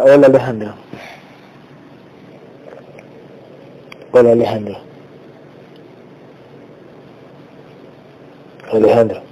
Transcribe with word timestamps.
Hola, 0.00 0.26
Alejandro. 0.26 0.72
Hola 4.12 4.32
Alejandro. 4.32 4.76
Alejandro. 8.72 9.22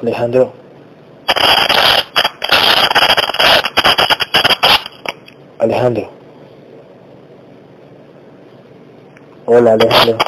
Alejandro. 0.00 0.52
Alejandro. 5.58 6.10
Hola 9.46 9.72
Alejandro. 9.72 10.18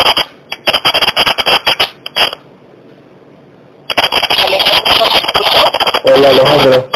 Hola 6.17 6.31
Alejandro. 6.31 6.89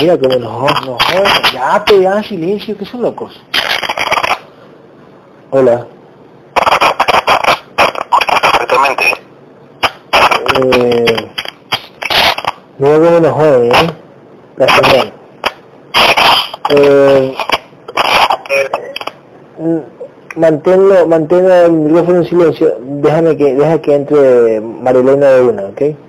Mira 0.00 0.16
cómo 0.18 0.36
nos 0.36 0.86
nos 0.86 1.02
joden. 1.02 1.24
Ya 1.52 1.84
pegan 1.84 2.22
silencio, 2.22 2.78
que 2.78 2.84
son 2.84 3.02
locos. 3.02 3.32
Hola. 5.50 5.84
Perfectamente. 8.52 9.04
Eh, 10.62 11.28
mira 12.78 12.94
cómo 12.98 13.20
nos 13.20 13.32
joden, 13.32 13.72
¿eh? 13.72 13.90
La 14.58 14.68
señal. 14.68 15.12
Eh, 16.68 17.36
manténlo, 20.36 21.06
manténlo 21.08 21.52
el 21.52 21.72
micrófono 21.72 22.18
en 22.18 22.26
silencio. 22.26 22.76
Déjame 22.80 23.36
que, 23.36 23.54
deja 23.56 23.82
que 23.82 23.92
entre 23.92 24.60
Marilena 24.60 25.30
de 25.30 25.42
una, 25.42 25.62
¿ok? 25.64 26.05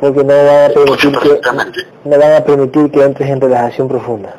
Porque 0.00 0.22
no 0.24 0.34
van 0.34 0.70
a 0.70 0.74
permitir 0.74 1.18
que, 1.18 1.40
no 2.04 2.18
van 2.18 2.32
a 2.32 2.44
permitir 2.44 2.90
que 2.90 3.02
entres 3.02 3.30
en 3.30 3.40
relajación 3.40 3.88
profunda. 3.88 4.34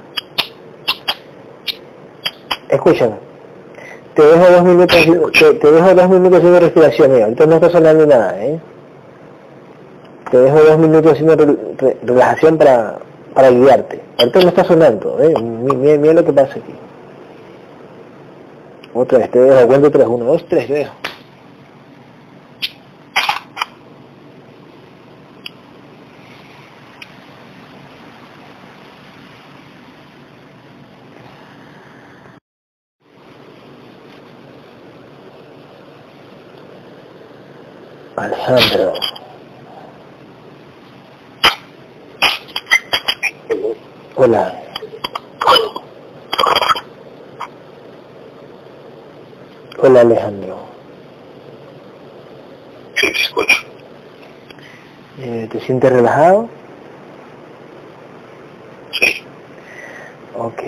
Escúchame. 2.69 3.15
Te 4.13 4.23
dejo 4.23 4.51
dos 4.51 4.63
minutos, 4.63 4.97
te, 5.39 5.53
te 5.53 5.71
dejo 5.71 5.93
dos 5.95 6.09
minutos 6.09 6.37
haciendo 6.39 6.59
respiración, 6.59 7.11
mira. 7.13 7.25
Ahorita 7.25 7.45
no 7.45 7.55
está 7.55 7.69
sonando 7.69 8.05
nada, 8.05 8.43
¿eh? 8.45 8.59
Te 10.31 10.37
dejo 10.39 10.59
dos 10.59 10.77
minutos 10.77 11.11
haciendo 11.13 11.35
re- 11.35 11.57
re- 11.77 11.97
relajación 12.03 12.57
para, 12.57 12.97
para 13.33 13.49
guiarte. 13.51 14.01
Ahorita 14.19 14.39
no 14.41 14.47
está 14.49 14.63
sonando, 14.63 15.17
¿eh? 15.21 15.33
Mi- 15.39 15.75
Mira, 15.75 15.97
mira 15.97 16.13
lo 16.15 16.25
que 16.25 16.33
pasa 16.33 16.51
aquí. 16.53 16.73
Otra 18.93 19.19
vez, 19.19 19.29
te 19.31 19.39
dejo, 19.39 19.67
cuento 19.67 19.91
tres, 19.91 20.07
uno, 20.07 20.25
dos, 20.25 20.45
tres, 20.49 20.67
te 20.67 20.73
dejo. 20.73 20.93
Alejandro. 38.27 38.93
Hola. 44.15 44.53
Hola 49.79 50.01
Alejandro. 50.01 50.57
Sí, 52.95 53.13
te 53.13 53.21
escucho. 53.21 53.57
Eh, 55.19 55.47
¿Te 55.49 55.59
sientes 55.61 55.89
relajado? 55.93 56.49
Sí. 58.91 59.23
Ok. 60.35 60.63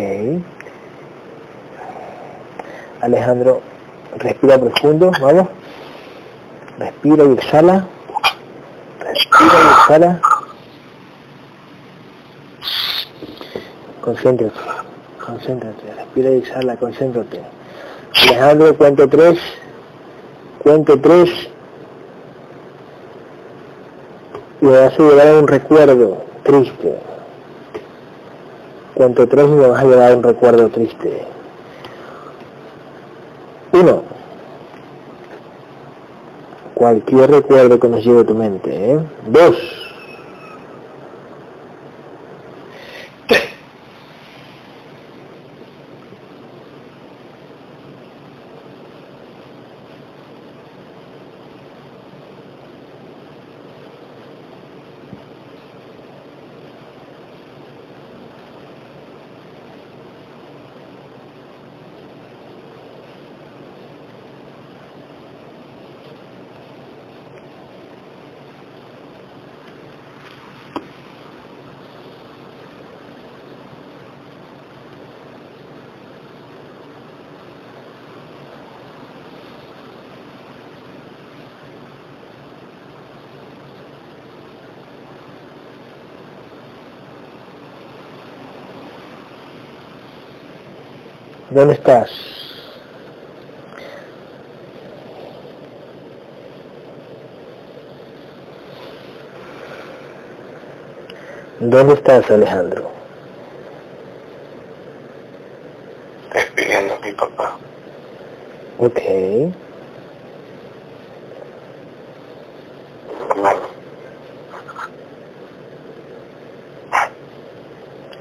Alejandro, 3.01 3.61
respira 4.17 4.57
profundo, 4.57 5.11
vamos. 5.19 5.58
Respira 6.79 7.25
y 7.25 7.33
exhala. 7.33 7.85
Respira 8.99 9.53
y 9.53 9.67
exhala. 9.67 10.21
Concéntrate, 14.01 14.59
concéntrate, 15.23 15.93
respira 15.93 16.31
y 16.31 16.37
exhala, 16.37 16.77
concéntrate. 16.77 17.41
Alejandro, 18.23 18.75
cuento 18.77 19.07
tres, 19.09 19.39
cuento 20.63 20.99
tres, 20.99 21.29
y 24.61 24.65
me 24.65 24.71
vas 24.71 24.93
a 24.93 25.03
llevar 25.03 25.27
a 25.27 25.39
un 25.39 25.47
recuerdo 25.47 26.23
triste. 26.43 26.99
Cuento 28.95 29.27
tres 29.27 29.45
y 29.45 29.51
me 29.51 29.67
vas 29.67 29.83
a 29.83 29.85
llevar 29.85 30.11
a 30.11 30.15
un 30.15 30.23
recuerdo 30.23 30.69
triste. 30.69 31.27
Uno. 33.73 34.03
Cualquier 36.89 37.29
recuerdo 37.29 37.79
que 37.79 37.87
nos 37.87 38.03
lleve 38.03 38.21
a 38.21 38.25
tu 38.25 38.33
mente. 38.33 38.71
¿eh? 38.73 38.99
Dos. 39.27 39.78
¿Dónde 91.51 91.73
estás? 91.73 92.11
¿Dónde 101.59 101.93
estás, 101.95 102.29
Alejandro? 102.29 102.89
Despidiendo 106.33 106.93
a 106.95 106.99
mi 106.99 107.11
papá. 107.13 107.57
Ok. 108.77 108.99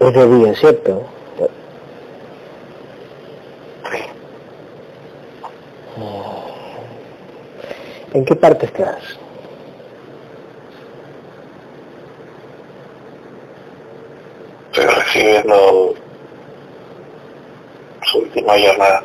De 0.01 0.27
día, 0.27 0.55
¿cierto? 0.55 1.05
Sí. 1.37 1.47
¿En 8.19 8.25
qué 8.25 8.35
parte 8.35 8.67
estás? 8.67 8.99
Estoy 14.73 14.87
recibiendo 14.87 15.95
su 18.03 18.19
última 18.19 18.57
llamada. 18.57 19.05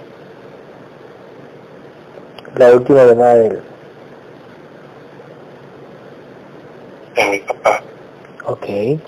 La 2.56 2.72
última 2.72 3.06
llamada 3.06 3.36
de 3.36 3.48
él. 3.50 3.62
de 7.16 7.26
mi 7.26 7.40
papá. 7.42 7.84
Ok. 8.48 8.66
Eh, 8.68 9.00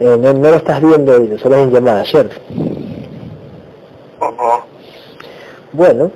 no, 0.00 0.16
no 0.16 0.32
lo 0.32 0.56
estás 0.56 0.82
viendo 0.82 1.38
solo 1.38 1.54
es 1.54 1.62
en 1.62 1.72
llamada, 1.72 2.04
¿cierto? 2.04 2.34
Ujú. 4.20 4.64
Bueno, 5.70 6.10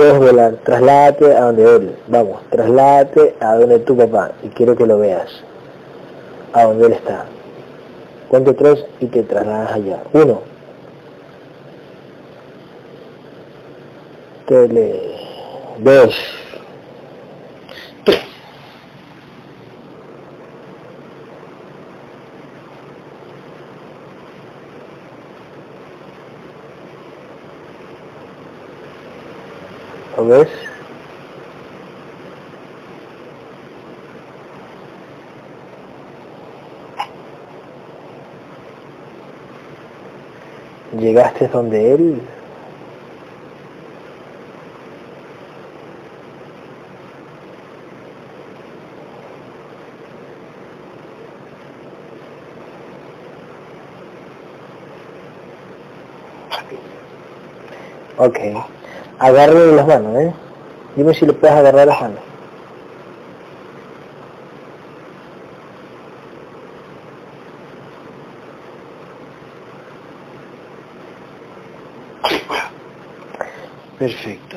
puedes 0.00 0.18
volar, 0.18 0.54
trasládate 0.64 1.36
a 1.36 1.44
donde 1.44 1.76
él, 1.76 1.96
vamos, 2.08 2.40
trasládate 2.48 3.34
a 3.38 3.54
donde 3.56 3.80
tu 3.80 3.94
papá 3.94 4.32
y 4.42 4.48
quiero 4.48 4.74
que 4.74 4.86
lo 4.86 4.98
veas, 4.98 5.28
a 6.54 6.64
donde 6.64 6.86
él 6.86 6.92
está. 6.94 7.26
Cuento 8.30 8.54
tres 8.54 8.82
y 9.00 9.06
te 9.06 9.22
trasladas 9.24 9.72
allá. 9.72 9.98
Uno. 10.14 10.40
Tele. 14.46 15.16
Dos. 15.80 16.39
¿Llegaste 40.92 41.48
donde 41.48 41.94
él? 41.94 42.28
Ok. 58.16 58.36
Agárrale 59.20 59.72
las 59.72 59.86
manos, 59.86 60.16
¿eh? 60.16 60.32
Dime 60.96 61.14
si 61.14 61.26
le 61.26 61.34
puedes 61.34 61.54
agarrar 61.54 61.86
las 61.86 62.00
manos. 62.00 62.20
Perfecto. 73.98 74.56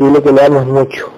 Dile 0.00 0.20
que 0.20 0.32
le 0.32 0.44
amos 0.44 0.66
mucho. 0.66 1.12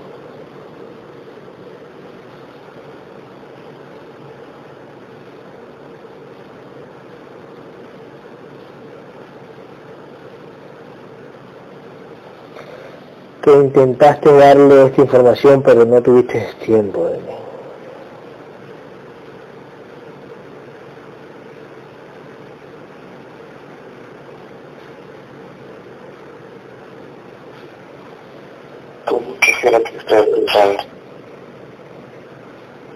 Que 13.42 13.49
intentaste 13.60 14.32
darle 14.32 14.86
esta 14.86 15.02
información 15.02 15.62
pero 15.62 15.84
no 15.84 16.02
tuviste 16.02 16.46
tiempo 16.64 17.06
de 17.06 17.18
mí. 17.18 17.34
Como 29.06 29.36
quisiera 29.40 29.80
que 29.80 29.96
ustedes 29.96 30.26
pensando. 30.26 30.82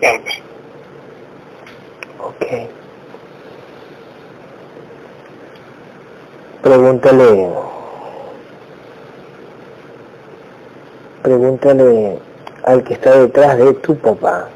Siempre. 0.01 0.35
Ok. 2.21 2.47
Pregúntale. 6.63 7.65
Al 11.65 12.85
que 12.85 12.93
está 12.93 13.19
detrás 13.19 13.57
de 13.57 13.73
tu 13.75 13.97
papá. 13.97 14.49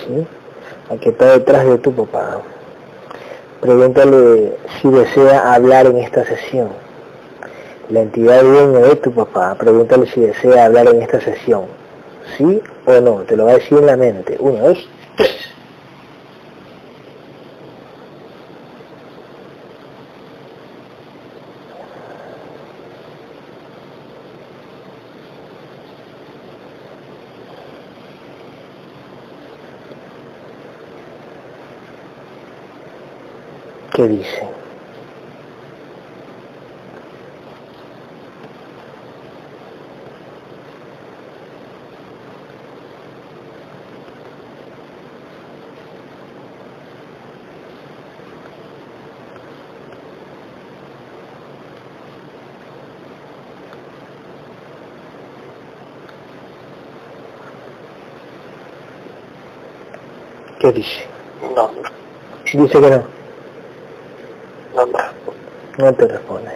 ¿Sí? 0.00 0.26
Al 0.90 0.98
que 0.98 1.10
está 1.10 1.26
detrás 1.26 1.64
de 1.64 1.78
tu 1.78 1.92
papá. 1.94 2.40
Pregúntale 3.60 4.56
si 4.80 4.90
desea 4.90 5.54
hablar 5.54 5.86
en 5.86 5.98
esta 5.98 6.24
sesión. 6.24 6.70
La 7.88 8.00
entidad 8.00 8.42
dueña 8.42 8.80
de 8.80 8.96
tu 8.96 9.12
papá. 9.12 9.54
Pregúntale 9.54 10.06
si 10.06 10.22
desea 10.22 10.64
hablar 10.64 10.88
en 10.88 11.02
esta 11.02 11.20
sesión. 11.20 11.66
¿Sí 12.36 12.60
o 12.86 13.00
no? 13.00 13.22
Te 13.22 13.36
lo 13.36 13.44
va 13.44 13.52
a 13.52 13.54
decir 13.54 13.78
en 13.78 13.86
la 13.86 13.96
mente. 13.96 14.36
Uno, 14.40 14.58
dos, 14.58 14.88
¿Qué 34.04 34.08
dice? 34.10 34.54
¿Qué 60.58 60.72
dice? 60.72 61.08
No, 61.56 61.70
Dice 62.52 62.80
que 62.80 62.90
no 62.90 63.13
no 65.78 65.92
te 65.92 66.06
responde. 66.06 66.50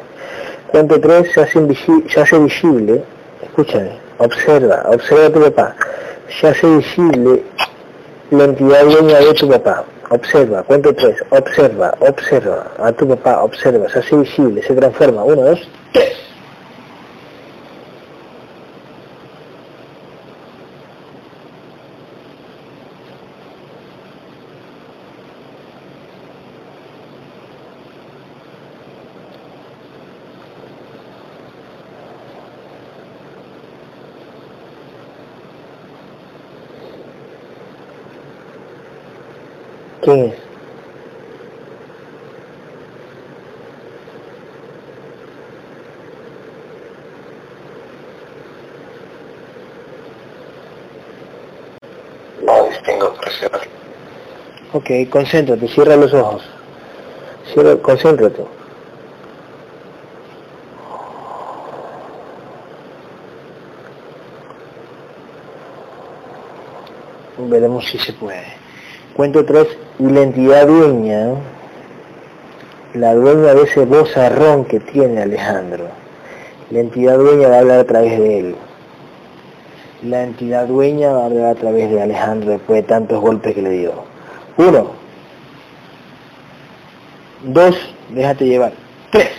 Cuento 0.69 1.01
3 1.01 1.33
se 1.33 1.41
hace, 1.41 1.67
se 2.09 2.21
hace 2.21 2.39
visible, 2.39 3.03
escúchame, 3.43 3.93
observa, 4.19 4.83
observa 4.87 5.27
a 5.27 5.31
tu 5.31 5.41
papá, 5.41 5.75
se 6.29 6.49
hace 6.49 6.67
visible 6.77 7.43
la 8.31 8.45
entidad 8.45 8.85
dueña 8.85 9.19
de 9.21 9.35
tu 9.35 9.49
papá. 9.49 9.85
Observa, 10.11 10.63
cuento 10.63 10.95
tres 10.95 11.23
observa, 11.29 11.95
observa 12.01 12.67
a 12.79 12.91
tu 12.93 13.07
papá, 13.07 13.43
observa, 13.43 13.91
se 13.91 13.99
hace 13.99 14.17
visible, 14.17 14.63
se 14.63 14.75
transforma. 14.75 15.23
1, 15.23 15.43
2, 15.43 15.69
3. 15.93 16.28
Ok, 54.89 55.11
concéntrate, 55.11 55.69
cierra 55.69 55.97
los 55.97 56.15
ojos. 56.15 56.43
Concéntrate. 57.83 58.43
Veremos 67.37 67.87
si 67.87 67.99
se 67.99 68.15
puede. 68.15 68.47
Cuento 69.15 69.45
tres, 69.45 69.67
y 69.99 70.05
la 70.05 70.23
entidad 70.23 70.67
dueña, 70.67 71.35
la 72.95 73.15
dueña 73.15 73.55
de 73.55 73.65
ese 73.65 73.85
vozarrón 73.85 74.65
que 74.65 74.81
tiene 74.81 75.21
Alejandro, 75.21 75.89
la 76.71 76.81
entidad 76.81 77.19
dueña 77.19 77.49
va 77.49 77.57
a 77.57 77.59
hablar 77.59 77.81
a 77.81 77.85
través 77.85 78.19
de 78.19 78.39
él. 78.39 78.57
La 80.03 80.23
entidad 80.23 80.67
dueña 80.67 81.13
va 81.13 81.25
a 81.25 81.27
hablar 81.27 81.47
a 81.51 81.55
través 81.57 81.91
de 81.91 82.01
Alejandro 82.01 82.53
después 82.53 82.81
de 82.81 82.89
tantos 82.89 83.21
golpes 83.21 83.55
que 83.55 83.61
le 83.61 83.71
dio. 83.71 84.08
Uno. 84.59 84.91
Dos, 87.45 87.77
déjate 88.09 88.45
llevar. 88.45 88.73
Tres. 89.13 89.31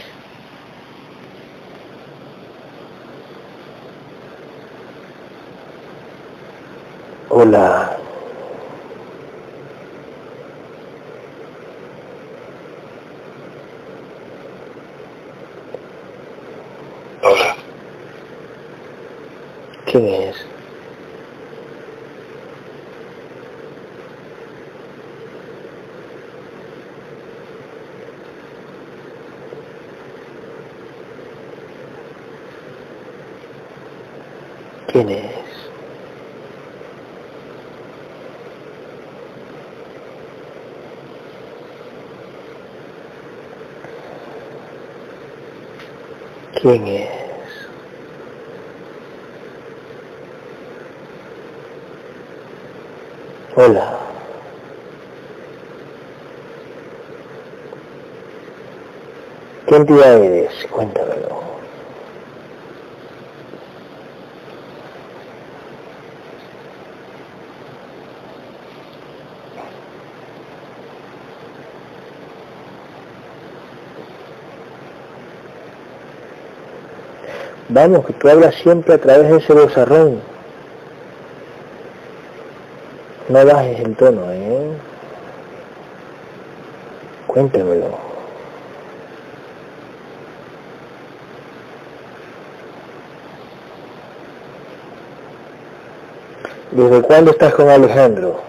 Hola. 7.27 7.97
Hola. 17.21 17.55
¿Quién 19.85 20.05
es? 20.05 20.58
quién 35.03 35.09
es. 35.09 35.31
¿Quién 46.61 46.87
es? 46.87 47.09
Hola. 53.55 53.97
¿Qué 59.67 59.75
entidad 59.75 60.23
eres? 60.23 60.67
Cuéntame. 60.71 61.08
Vamos, 77.71 78.03
que 78.03 78.13
tú 78.13 78.27
hablas 78.27 78.55
siempre 78.55 78.95
a 78.95 78.97
través 78.97 79.29
de 79.29 79.37
ese 79.37 79.53
bozarrón. 79.53 80.19
No 83.29 83.45
bajes 83.45 83.79
el 83.81 83.95
tono, 83.95 84.23
¿eh? 84.31 84.71
Cuéntamelo. 87.27 88.09
¿Desde 96.71 97.01
cuándo 97.03 97.31
estás 97.31 97.53
con 97.53 97.69
Alejandro? 97.69 98.48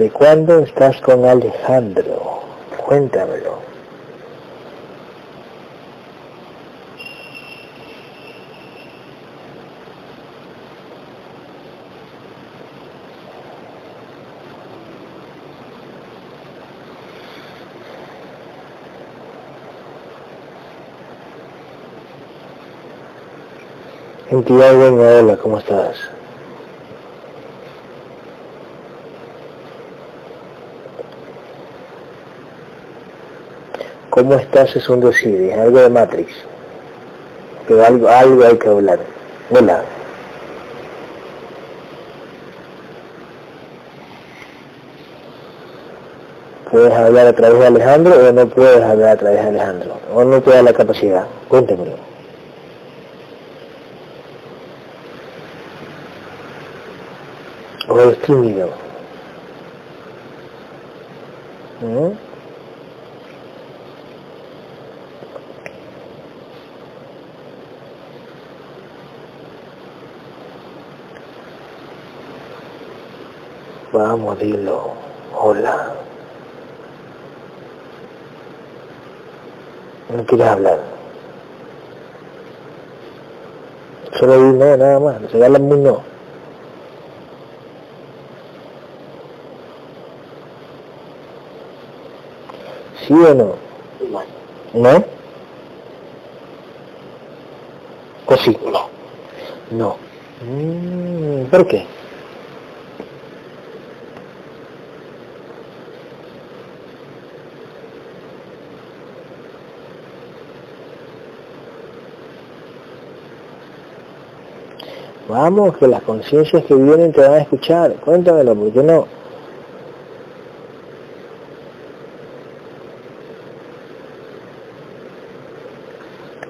¿Desde 0.00 0.14
cuándo 0.14 0.60
estás 0.60 0.98
con 1.02 1.26
Alejandro? 1.26 2.40
Cuéntamelo. 2.86 3.58
Buena, 24.30 25.18
hola, 25.18 25.36
¿cómo 25.36 25.58
estás? 25.58 26.19
¿Cómo 34.10 34.34
estás? 34.34 34.74
Es 34.74 34.88
un 34.88 35.00
decir, 35.00 35.40
es 35.40 35.56
algo 35.56 35.78
de 35.78 35.88
Matrix. 35.88 36.32
Pero 37.68 37.84
algo, 37.84 38.08
algo 38.08 38.44
hay 38.44 38.58
que 38.58 38.68
hablar. 38.68 38.98
Hola. 39.50 39.84
¿Puedes 46.72 46.92
hablar 46.92 47.26
a 47.28 47.32
través 47.32 47.60
de 47.60 47.66
Alejandro 47.66 48.28
o 48.28 48.32
no 48.32 48.48
puedes 48.48 48.82
hablar 48.82 49.10
a 49.10 49.16
través 49.16 49.42
de 49.42 49.48
Alejandro? 49.48 50.00
¿O 50.12 50.24
no 50.24 50.40
te 50.40 50.50
da 50.50 50.62
la 50.62 50.72
capacidad? 50.72 51.26
Cuéntemelo. 51.48 51.94
¿O 57.88 58.00
eres 58.00 58.20
tímido? 58.22 58.70
¿Mm? 61.80 62.29
Vamos, 74.02 74.38
dilo. 74.38 74.92
Hola. 75.38 75.92
No 80.08 80.24
quieres 80.24 80.46
hablar. 80.46 80.78
Solo 84.18 84.38
di 84.38 84.58
no, 84.58 84.76
nada 84.78 85.00
más. 85.00 85.16
Se 85.30 85.44
habla 85.44 85.58
muy 85.58 85.78
no. 85.80 86.00
¿Sí 93.06 93.12
o 93.12 93.34
no? 93.34 93.54
¿No? 94.72 95.04
¿O? 98.26 98.34
No. 98.70 98.88
No. 99.70 99.96
Mm, 100.42 101.50
¿Por 101.50 101.66
qué? 101.66 101.99
Vamos, 115.30 115.76
que 115.78 115.86
las 115.86 116.02
conciencias 116.02 116.64
que 116.64 116.74
vienen 116.74 117.12
te 117.12 117.20
van 117.20 117.34
a 117.34 117.38
escuchar. 117.38 117.94
Cuéntamelo, 118.04 118.52
¿por 118.52 118.72
qué 118.72 118.82
no? 118.82 119.06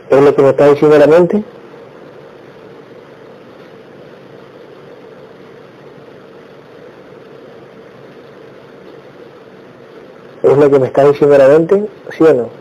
¿Es 0.09 0.23
lo 0.23 0.35
que 0.35 0.43
me 0.43 0.49
está 0.49 0.69
diciendo 0.69 0.99
la 0.99 1.07
mente? 1.07 1.45
¿Es 10.43 10.57
lo 10.57 10.71
que 10.71 10.79
me 10.79 10.87
está 10.87 11.05
diciendo 11.05 11.37
la 11.37 11.49
mente? 11.49 11.87
¿Sí 12.17 12.25
o 12.25 12.33
no? 12.33 12.60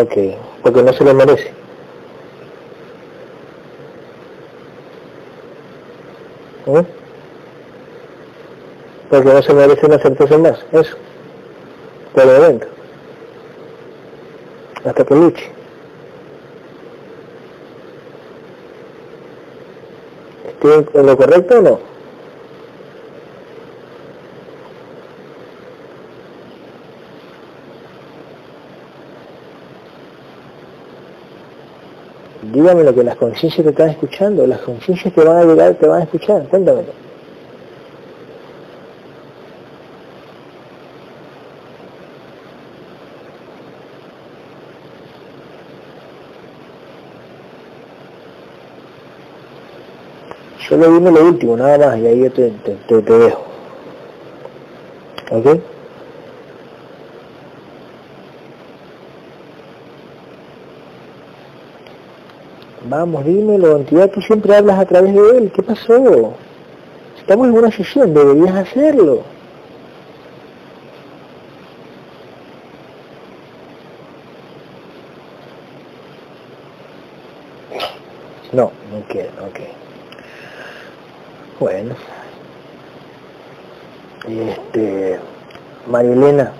Ok, 0.00 0.12
porque 0.62 0.82
no 0.82 0.92
se 0.92 1.02
lo 1.02 1.12
merece. 1.12 1.50
¿Eh? 6.66 6.84
Porque 9.10 9.32
no 9.32 9.42
se 9.42 9.54
merece 9.54 9.86
una 9.86 9.98
certeza 9.98 10.38
más, 10.38 10.64
eso. 10.70 10.96
Por 12.14 12.22
el 12.22 12.28
momento. 12.28 12.66
Hasta 14.84 15.04
que 15.04 15.14
luche. 15.16 15.50
¿Estoy 20.46 20.86
en 20.94 21.06
lo 21.06 21.16
correcto 21.16 21.58
o 21.58 21.62
no? 21.62 21.97
Dígame 32.58 32.82
lo 32.82 32.92
que 32.92 33.04
las 33.04 33.14
conciencias 33.14 33.64
te 33.64 33.70
están 33.70 33.90
escuchando, 33.90 34.44
las 34.44 34.58
conciencias 34.58 35.14
que 35.14 35.20
van 35.20 35.36
a 35.36 35.44
llegar 35.44 35.74
te 35.74 35.86
van 35.86 36.00
a 36.00 36.02
escuchar, 36.02 36.42
cuéntamelo. 36.48 36.88
Solo 50.68 50.92
dime 50.94 51.12
lo 51.12 51.26
último, 51.26 51.56
nada 51.56 51.78
más, 51.78 51.98
y 52.00 52.06
ahí 52.08 52.24
yo 52.24 52.32
te, 52.32 52.50
te, 52.50 52.74
te, 52.74 53.02
te 53.02 53.12
dejo. 53.12 53.42
¿Ok? 55.30 55.60
Vamos, 62.88 63.22
dímelo, 63.22 63.76
entidad, 63.76 64.08
tú 64.08 64.22
siempre 64.22 64.56
hablas 64.56 64.78
a 64.78 64.86
través 64.86 65.12
de 65.12 65.36
él, 65.36 65.52
¿qué 65.54 65.62
pasó? 65.62 66.32
Estamos 67.18 67.48
en 67.48 67.52
una 67.52 67.70
sesión, 67.70 68.14
deberías 68.14 68.54
hacerlo. 68.54 69.24
No, 78.52 78.72
no 78.90 79.02
quiero, 79.08 79.28
ok. 79.28 79.60
Bueno. 81.60 81.94
Este, 84.26 85.20
María 85.86 86.12
Elena. 86.12 86.52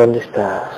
¿Dónde 0.00 0.20
está? 0.20 0.70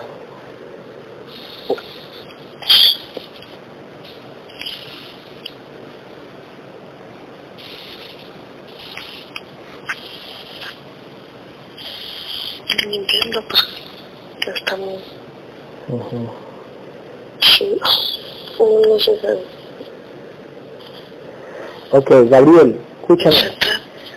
No 12.85 12.93
entiendo 12.93 13.43
por 13.49 13.61
qué 14.41 14.51
estamos... 14.51 14.95
Ujú. 15.89 16.29
Sí. 17.39 17.79
No 18.59 18.99
sé 18.99 19.13
qué. 19.21 19.39
Ok, 21.97 22.11
Gabriel, 22.29 22.77
escúchame. 23.03 23.37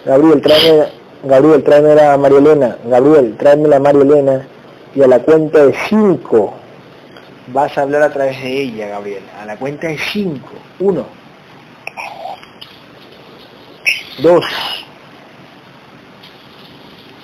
Gabriel, 0.04 0.42
tráeme, 0.42 0.88
Gabriel, 1.26 1.64
tráeme 1.64 2.02
a 2.02 2.18
María 2.18 2.40
Elena. 2.40 2.78
Gabriel, 2.86 3.36
tráeme 3.38 3.76
a 3.76 3.80
María 3.80 4.02
Elena. 4.02 4.48
Y 4.96 5.04
a 5.04 5.08
la 5.08 5.20
cuenta 5.20 5.66
de 5.66 5.76
cinco 5.90 6.54
vas 7.48 7.78
a 7.78 7.82
hablar 7.82 8.02
a 8.02 8.12
través 8.14 8.42
de 8.42 8.62
ella, 8.62 8.88
Gabriel. 8.88 9.24
A 9.40 9.46
la 9.46 9.58
cuenta 9.58 9.88
de 9.88 9.98
cinco. 9.98 10.54
Uno. 10.80 11.06
Dos. 14.20 14.46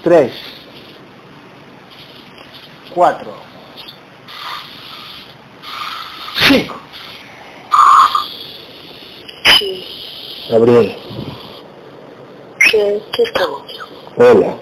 Tres. 0.03 0.33
Cuatro. 2.93 3.31
Cinco. 6.49 6.75
Sí. 9.57 9.85
Gabriel, 10.49 10.97
Sí, 12.69 12.77
aquí 12.77 13.23
estamos. 13.23 13.61
hola. 14.17 14.55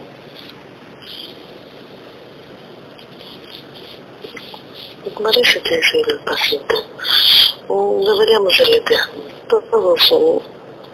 Me 5.29 5.35
parece 5.35 5.61
que 5.61 5.75
es 5.75 5.93
el 5.93 6.19
paciente. 6.21 6.75
Deberíamos 7.69 8.57
deletear. 8.57 9.09
Todos 9.47 10.11
eh, 10.11 10.39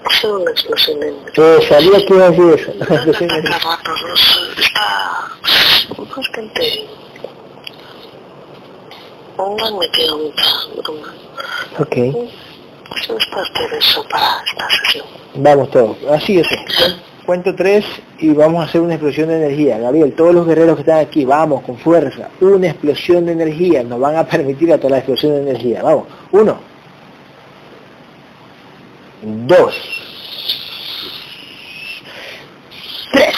hacer 0.03 0.31
una 0.31 0.51
explosión 0.51 1.03
en 1.03 1.15
Eh, 1.37 1.59
sabía 1.69 2.05
que 2.05 2.13
iba 2.13 2.25
a 2.25 2.31
decir 2.31 2.59
eso. 2.59 2.71
Está 2.71 3.59
rato, 3.59 3.91
está 4.57 5.31
bastante... 6.17 6.85
No 9.37 9.65
han 9.65 9.77
metido 9.77 10.17
mucha 10.17 10.45
ok, 11.79 11.95
Eso 11.95 13.17
es 13.17 13.25
parte 13.27 13.69
de 13.69 13.77
eso 13.77 14.03
para 14.09 14.43
esta 14.45 14.69
sesión. 14.69 15.05
vamos 15.35 15.71
todos. 15.71 15.97
Así 16.11 16.39
es. 16.39 16.47
Cuento 17.25 17.55
tres 17.55 17.83
y 18.19 18.29
vamos 18.29 18.61
a 18.61 18.69
hacer 18.69 18.81
una 18.81 18.93
explosión 18.93 19.29
de 19.29 19.37
energía. 19.37 19.79
Gabriel, 19.79 20.13
todos 20.13 20.33
los 20.33 20.45
guerreros 20.45 20.75
que 20.75 20.81
están 20.81 20.99
aquí, 20.99 21.25
vamos, 21.25 21.63
con 21.63 21.75
fuerza. 21.75 22.29
Una 22.39 22.67
explosión 22.67 23.25
de 23.25 23.31
energía. 23.31 23.83
Nos 23.83 23.99
van 23.99 24.15
a 24.15 24.23
permitir 24.25 24.71
a 24.71 24.77
toda 24.77 24.91
la 24.91 24.97
explosión 24.97 25.33
de 25.33 25.41
energía. 25.41 25.81
Vamos. 25.81 26.05
Uno. 26.31 26.59
Dos. 29.23 29.73
Tres. 33.11 33.35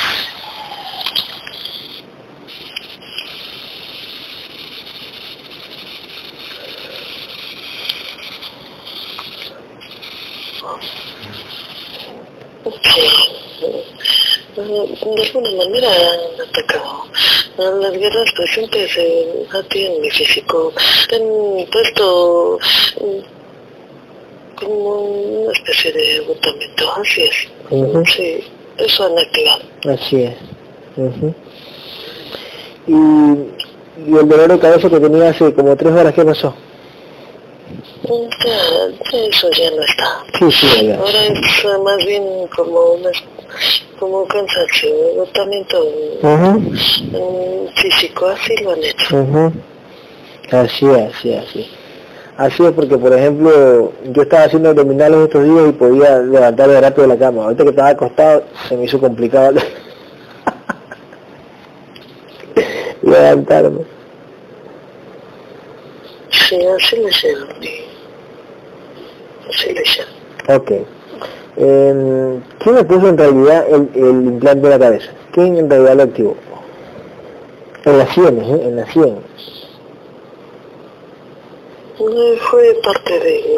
Sí. 14.67 14.96
De 15.15 15.23
alguna 15.23 15.51
manera 15.51 15.87
han 15.89 16.49
atacado. 16.49 17.03
Las 17.57 17.91
guerras 17.93 18.31
presentes 18.35 18.97
eh, 18.97 19.45
a 19.51 19.63
ti 19.63 19.85
en 19.85 20.01
mi 20.01 20.09
físico 20.11 20.73
han 21.13 21.65
puesto 21.71 22.59
mm, 23.01 24.59
como 24.59 25.01
una 25.01 25.51
especie 25.53 25.91
de 25.91 26.17
agotamiento. 26.17 26.91
Así 26.93 27.21
es. 27.23 27.47
Sí, 28.15 28.43
eso 28.77 29.05
han 29.05 29.17
activado. 29.17 29.61
Así 29.93 30.23
es. 30.23 30.35
Ujú. 30.97 31.33
y, 32.87 32.91
y 34.09 34.17
el 34.17 34.27
dolor 34.27 34.51
de 34.51 34.59
cabeza 34.59 34.89
que 34.89 34.99
tenía 34.99 35.29
hace 35.29 35.53
como 35.53 35.75
tres 35.75 35.93
horas, 35.93 36.13
¿qué 36.13 36.25
pasó? 36.25 36.55
Ya, 38.03 39.17
eso 39.27 39.49
ya 39.51 39.71
no 39.71 39.81
está. 39.83 40.23
Sí, 40.39 40.51
sí, 40.51 40.87
ya. 40.87 40.97
Ahora 40.97 41.25
es 41.25 41.65
eh, 41.65 41.77
más 41.83 41.97
bien 42.05 42.23
como 42.55 42.93
una, 42.93 43.11
como 43.99 44.25
cansancio, 44.27 44.89
agotamiento 45.15 45.83
Ujú, 46.21 46.59
mm, 46.59 47.67
físico, 47.75 48.27
así 48.27 48.55
lo 48.63 48.71
han 48.71 48.83
hecho. 48.83 49.17
ujú. 49.17 49.51
Así 50.51 50.85
es, 50.85 51.15
así 51.15 51.33
es, 51.33 51.43
así. 51.43 51.71
Así 52.37 52.63
es 52.65 52.71
porque, 52.71 52.97
por 52.97 53.11
ejemplo, 53.13 53.91
yo 54.11 54.21
estaba 54.21 54.43
haciendo 54.43 54.69
abdominales 54.69 55.21
estos 55.21 55.43
días 55.43 55.69
y 55.69 55.71
podía 55.71 56.19
levantarme 56.19 56.79
rápido 56.79 57.07
de 57.07 57.13
la 57.15 57.19
cama. 57.19 57.43
Ahorita 57.45 57.63
que 57.63 57.69
estaba 57.71 57.89
acostado 57.89 58.43
se 58.69 58.77
me 58.77 58.85
hizo 58.85 58.99
complicado 58.99 59.59
levantarme. 63.01 63.79
Sí, 66.29 66.59
así 66.65 66.95
lo 66.97 67.09
hicieron. 67.09 67.47
Así 69.49 69.73
lo 69.73 69.81
hicieron. 69.81 70.13
Ok. 70.49 70.71
Em, 71.57 72.41
¿Quién 72.59 72.75
me 72.75 72.83
puso 72.83 73.09
en 73.09 73.17
realidad 73.17 73.65
el, 73.69 73.89
el 73.95 74.09
implante 74.27 74.67
de 74.67 74.77
la 74.77 74.79
cabeza? 74.85 75.11
¿Quién 75.31 75.57
en 75.57 75.69
realidad 75.69 75.95
lo 75.95 76.03
activó? 76.03 76.35
En 77.85 77.97
las 77.97 78.09
sienes, 78.13 78.43
¿eh? 78.47 78.61
En 78.67 78.75
las 78.75 78.91
sienes. 78.91 79.23
No 81.99 82.37
fue 82.51 82.75
parte 82.83 83.19
de, 83.19 83.55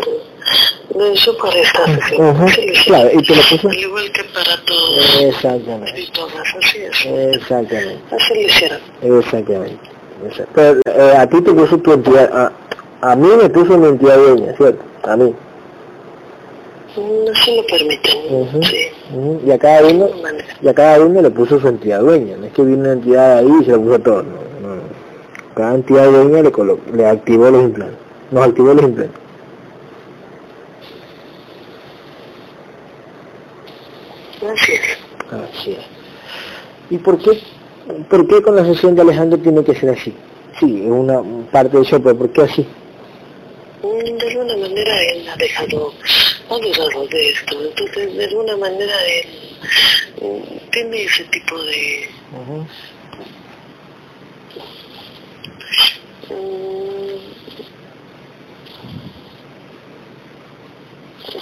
de 0.97 1.13
eso 1.13 1.35
para 1.37 1.57
esta 1.59 1.85
sesión. 1.85 2.37
Lo 2.39 2.45
hicieron. 2.47 2.83
Claro, 2.85 3.09
y 3.13 3.23
te 3.23 3.35
lo 3.35 3.41
puso. 3.41 3.67
Al 3.69 3.77
igual 3.79 4.11
que 4.11 4.23
para 4.25 4.65
todos 4.65 5.19
Exactamente. 5.21 5.99
y 6.01 6.11
todas, 6.11 6.33
así 6.57 6.77
es. 6.79 7.35
Exactamente. 7.35 7.99
Así 8.15 8.33
lo 8.35 8.41
hicieron. 8.41 8.79
Exactamente. 9.01 9.89
Exact- 10.27 10.47
Pero 10.55 10.79
eh, 10.85 11.17
a 11.17 11.27
ti 11.27 11.41
te 11.41 11.51
puso 11.51 11.77
tu 11.79 11.93
entidad, 11.93 12.29
a, 12.33 12.51
a 13.11 13.15
mí 13.15 13.27
me 13.41 13.49
puso 13.49 13.77
mi 13.77 13.87
entidad 13.89 14.17
dueña, 14.17 14.55
¿cierto? 14.55 14.83
A 15.03 15.15
mí. 15.17 15.33
Mm, 16.95 17.29
Así 17.35 17.55
lo 17.55 17.65
permiten. 17.67 18.63
Sí. 18.63 18.87
Y 19.45 19.51
a 19.51 19.57
cada 19.59 19.87
uno, 19.87 20.09
y 20.61 20.67
a 20.67 20.73
cada 20.73 20.99
uno 21.01 21.21
le 21.21 21.29
puso 21.29 21.59
su 21.59 21.67
entidad 21.67 22.01
dueña. 22.01 22.35
No 22.37 22.45
es 22.47 22.53
que 22.53 22.61
vino 22.63 22.79
una 22.81 22.93
entidad 22.93 23.37
ahí 23.39 23.51
y 23.61 23.65
se 23.65 23.71
lo 23.71 23.81
puso 23.81 23.95
a 23.95 23.99
todos. 23.99 24.25
No, 24.25 24.75
no. 24.75 24.81
Cada 25.55 25.75
entidad 25.75 26.05
dueña 26.11 26.41
le, 26.41 26.51
colo- 26.51 26.79
le 26.93 27.05
activó 27.05 27.49
los 27.51 27.63
implantes. 27.63 27.97
Nos 28.31 28.47
activó 28.47 28.73
los 28.73 28.83
implantes. 28.83 29.19
Así 34.41 34.71
es. 34.73 34.81
Así 35.31 35.71
es. 35.73 35.85
¿Y 36.89 36.97
por 36.97 37.17
qué, 37.19 37.39
por 38.09 38.27
qué 38.27 38.41
con 38.41 38.55
la 38.55 38.65
sesión 38.65 38.95
de 38.95 39.01
Alejandro 39.01 39.37
tiene 39.39 39.63
que 39.63 39.75
ser 39.75 39.89
así? 39.91 40.13
Sí, 40.59 40.81
es 40.85 40.89
una 40.91 41.21
parte 41.51 41.77
de 41.77 41.83
eso, 41.83 42.01
pero 42.01 42.17
¿por 42.17 42.29
qué 42.31 42.41
así? 42.43 42.65
Mm, 43.83 44.17
De 44.17 44.27
alguna 44.29 44.57
manera 44.57 45.03
él 45.13 45.27
ha 45.29 45.35
dejado, 45.37 45.93
dudado 46.57 47.07
de 47.07 47.29
esto. 47.29 47.61
Entonces, 47.63 48.15
de 48.15 48.25
alguna 48.25 48.57
manera 48.57 48.95
él 49.05 49.27
mm, 50.21 50.69
tiene 50.71 51.03
ese 51.03 51.23
tipo 51.25 51.57
de... 51.63 52.09
Ujú. 52.33 52.67
mm, 56.29 57.19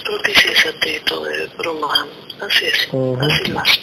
Creo 0.04 0.22
que 0.22 0.34
sí 0.34 0.48
es 0.48 0.80
tipo 0.80 1.20
de 1.24 1.46
broma. 1.58 2.06
Así 2.40 2.66
es. 2.66 2.88
Ujú. 2.92 3.18
Así 3.20 3.50
lo 3.52 3.60
hace. 3.60 3.80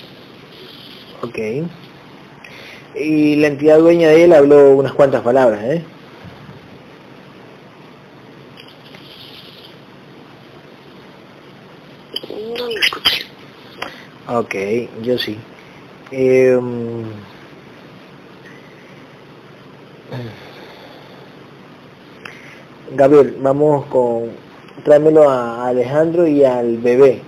Ok. 1.21 1.39
Y 2.95 3.35
la 3.37 3.47
entidad 3.47 3.79
dueña 3.79 4.09
de 4.09 4.23
él 4.23 4.33
habló 4.33 4.71
unas 4.75 4.93
cuantas 4.93 5.21
palabras, 5.21 5.61
¿eh? 5.63 5.83
No 12.57 12.67
lo 12.69 12.74
escuché. 12.85 13.25
Ok, 14.27 14.55
yo 15.03 15.17
sí. 15.17 15.37
Em, 16.11 17.03
Gabriel, 22.95 23.37
vamos 23.39 23.85
con... 23.87 24.31
Tráemelo 24.83 25.29
a 25.29 25.67
Alejandro 25.67 26.27
y 26.27 26.43
al 26.43 26.77
bebé. 26.77 27.21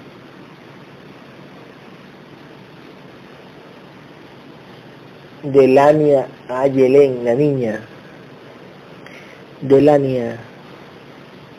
De 5.43 5.67
Lania 5.67 6.27
a 6.49 6.67
Yelén, 6.67 7.23
la 7.25 7.33
niña. 7.33 7.81
Delania. 9.61 10.37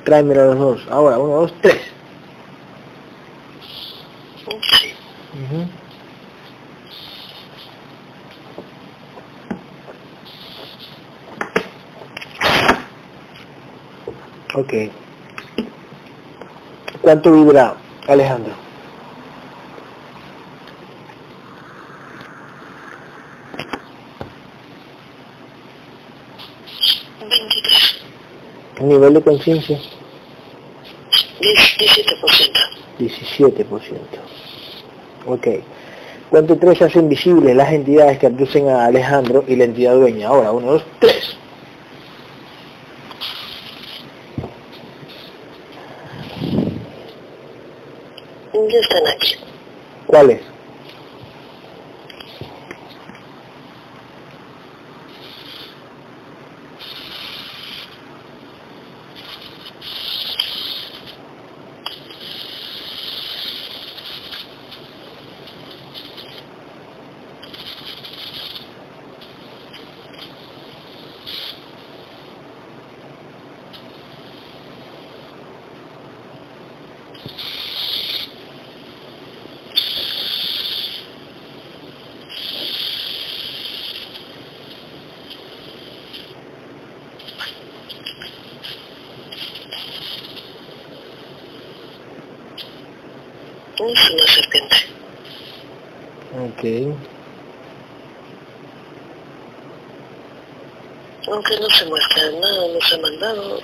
Tráemelo 0.04 0.42
a 0.42 0.46
los 0.46 0.58
dos. 0.58 0.86
Ahora, 0.90 1.18
uno, 1.18 1.40
dos, 1.40 1.54
tres. 1.60 1.80
Sí. 4.80 4.94
Ujú. 5.50 5.66
Ok. 14.54 14.72
¿Cuánto 17.00 17.32
vibra 17.32 17.76
Alejandro? 18.08 18.54
Nivel 28.80 29.14
de 29.14 29.22
conciencia, 29.22 29.78
Diez- 31.40 31.76
17%. 31.78 32.60
17%. 32.98 34.18
Ok. 35.26 35.46
¿Cuánto 36.30 36.58
tres 36.58 36.82
hacen 36.82 37.08
visibles 37.08 37.56
las 37.56 37.72
entidades 37.72 38.18
que 38.18 38.26
abducen 38.26 38.68
a 38.68 38.84
Alejandro 38.84 39.44
y 39.46 39.56
la 39.56 39.64
entidad 39.64 39.94
dueña? 39.94 40.28
Ahora, 40.28 40.52
uno, 40.52 40.72
dos, 40.72 40.84
tres. 40.98 41.36
Ya 48.70 48.80
están 48.80 49.06
aquí. 49.06 49.36
¿Cuáles? 50.06 50.40
Es 93.80 94.10
una 94.10 94.26
serpiente. 94.26 94.76
Ok. 96.34 96.62
Aunque 101.30 101.60
no 101.60 101.70
se 101.70 101.86
muestra 101.86 102.22
nada, 102.40 102.68
nos 102.74 102.92
ha 102.92 102.98
mandado. 102.98 103.60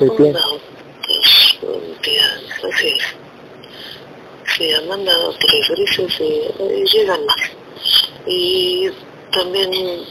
Ya, 0.00 0.06
serpiente. 0.06 0.38
Una 0.38 0.46
otras 0.48 1.58
entidades, 1.62 2.64
así 2.72 2.88
es. 2.88 3.04
Sí, 4.56 4.72
ha 4.72 4.80
mandado 4.82 5.34
tres 5.38 5.68
grises 5.68 6.20
y, 6.20 6.50
y 6.62 6.84
llegan 6.86 7.24
más. 7.26 7.36
Y 8.26 8.90
también 9.32 10.04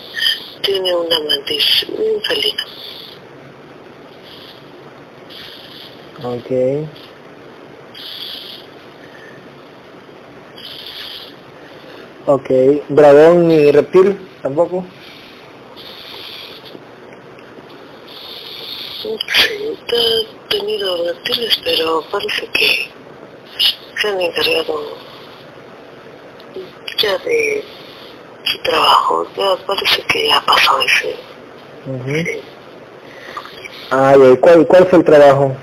tiene 0.62 0.95
una 0.95 1.19
mantis 1.21 1.86
un 1.89 2.21
felino. 2.21 2.63
Ok. 6.23 6.88
Ok. 12.28 12.49
Dragón 12.89 13.52
y 13.52 13.71
reptil 13.71 14.17
tampoco. 14.41 14.86
Sí, 19.02 19.17
ha 21.08 21.09
pero 21.63 22.03
parece 22.12 22.47
que 22.47 22.89
se 24.01 24.08
han 24.08 24.21
encargado 24.21 24.97
ya 26.97 27.17
de 27.19 27.63
su 28.43 28.58
trabajo. 28.60 29.27
Ya 29.36 29.55
parece 29.65 30.01
que 30.03 30.27
ya 30.27 30.41
pasó 30.45 30.79
ese. 30.82 31.15
Sí. 32.05 32.41
Ah, 33.91 34.15
¿y 34.15 34.38
cuál, 34.38 34.67
cuál 34.67 34.86
fue 34.88 34.99
el 34.99 35.05
trabajo 35.05 35.55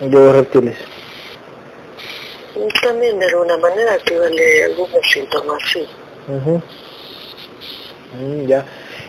de 0.00 0.10
los 0.10 0.32
reptiles? 0.34 0.76
También 2.82 3.18
de 3.18 3.26
alguna 3.26 3.56
manera 3.58 3.94
activarle 3.94 4.64
algunos 4.64 5.10
síntomas, 5.10 5.62
sí. 5.72 5.86
Mm, 8.18 8.46
ya. 8.46 8.64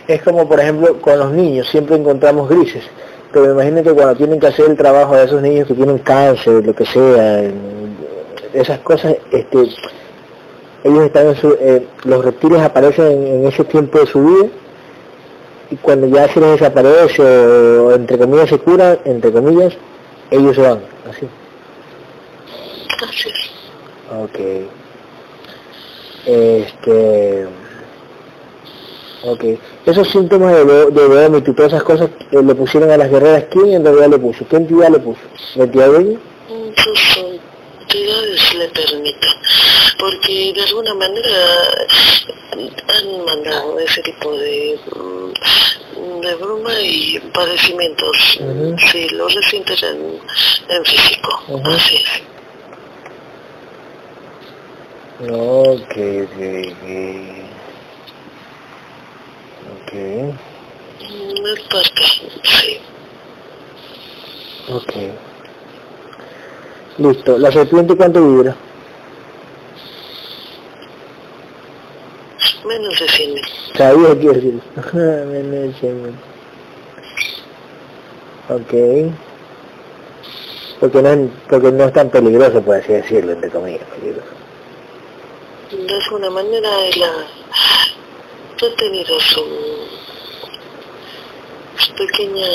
Es 0.07 0.21
como, 0.23 0.47
por 0.47 0.59
ejemplo, 0.59 0.99
con 1.01 1.19
los 1.19 1.31
niños, 1.31 1.67
siempre 1.69 1.95
encontramos 1.95 2.49
grises. 2.49 2.83
Pero 3.31 3.51
imagínate 3.51 3.89
que 3.89 3.95
cuando 3.95 4.15
tienen 4.15 4.39
que 4.39 4.47
hacer 4.47 4.69
el 4.69 4.77
trabajo 4.77 5.15
de 5.15 5.25
esos 5.25 5.41
niños 5.41 5.67
que 5.67 5.73
tienen 5.73 5.97
cáncer, 5.99 6.65
lo 6.65 6.73
que 6.73 6.85
sea, 6.85 7.43
esas 8.53 8.79
cosas, 8.79 9.15
este, 9.31 9.69
ellos 10.83 11.03
están 11.03 11.27
en 11.27 11.35
su, 11.35 11.57
eh, 11.59 11.85
los 12.05 12.23
reptiles 12.23 12.61
aparecen 12.61 13.05
en, 13.05 13.27
en 13.27 13.47
ese 13.47 13.63
tiempo 13.65 13.99
de 13.99 14.07
su 14.07 14.23
vida 14.23 14.47
y 15.69 15.75
cuando 15.77 16.07
ya 16.07 16.27
se 16.29 16.39
les 16.39 16.51
desaparece 16.51 17.21
o 17.21 17.93
entre 17.93 18.17
comillas 18.17 18.49
se 18.49 18.57
curan, 18.59 18.97
entre 19.03 19.31
comillas, 19.31 19.73
ellos 20.31 20.55
se 20.55 20.61
van, 20.61 20.79
así. 21.09 21.27
Así 23.07 23.29
es. 23.29 23.51
Ok. 24.23 24.39
Este... 26.25 27.47
Ok. 29.27 29.43
Esos 29.85 30.09
síntomas 30.09 30.55
de, 30.55 30.85
de 30.85 31.07
vómito 31.07 31.51
y 31.51 31.53
todas 31.53 31.73
esas 31.73 31.83
cosas 31.83 32.09
eh, 32.31 32.41
le 32.41 32.55
pusieron 32.55 32.89
a 32.91 32.97
las 32.97 33.09
guerreras. 33.11 33.43
¿Quién 33.49 33.73
en 33.73 33.83
realidad 33.83 34.09
le 34.11 34.19
puso? 34.19 34.47
¿Qué 34.47 34.55
entidad 34.55 34.89
le 34.89 34.99
puso? 34.99 35.19
¿La 35.55 35.65
entidad 35.65 35.87
dueña? 35.87 36.17
Sus 36.81 37.17
entidades 37.81 38.53
le 38.55 38.69
permiten, 38.69 39.31
porque 39.99 40.53
de 40.55 40.63
alguna 40.63 40.93
manera 40.93 41.35
han 42.87 43.25
mandado 43.25 43.79
ese 43.79 44.01
tipo 44.01 44.31
de, 44.31 44.79
mm, 44.95 46.21
de 46.21 46.35
bruma 46.35 46.79
y 46.79 47.19
padecimientos. 47.33 48.39
Ujú. 48.39 48.75
Sí, 48.91 49.09
lo 49.09 49.27
resienten 49.27 49.77
en, 49.83 50.19
en 50.69 50.85
físico. 50.85 51.41
Así 51.65 51.95
es. 51.97 52.21
Ok, 55.19 55.97
ok, 56.23 56.37
ok. 56.71 57.56
Ok, 59.88 59.93
Mm, 61.00 61.45
Es 61.45 61.60
parte, 61.69 62.04
sí. 62.43 62.80
ok. 64.69 64.93
Listo. 66.97 67.38
¿La 67.38 67.52
serpiente 67.52 67.95
cuánto 67.95 68.19
vibra? 68.28 68.56
Menos 72.65 73.00
de 73.00 73.08
100 73.08 73.34
mil. 73.34 73.41
Sabía 73.78 74.19
que 74.19 74.28
decir. 74.28 74.62
Menos 74.93 75.52
de 75.52 75.73
cien 75.80 76.04
mil. 76.04 76.15
Ok. 78.50 79.13
Porque 80.80 81.02
no, 81.02 81.10
es- 81.10 81.30
porque 81.50 81.71
no 81.71 81.84
es 81.86 81.93
tan 81.93 82.10
peligroso, 82.10 82.62
por 82.62 82.76
así 82.76 82.91
decirlo, 82.93 83.32
entre 83.34 83.50
comillas, 83.50 83.84
peligroso. 84.00 84.28
De 85.71 85.93
alguna 86.04 86.30
manera 86.30 86.69
él 86.88 87.04
ha, 87.04 87.26
ha 88.65 88.75
tenido 88.75 89.19
su, 89.19 89.45
su 91.77 91.93
pequeña... 91.93 92.47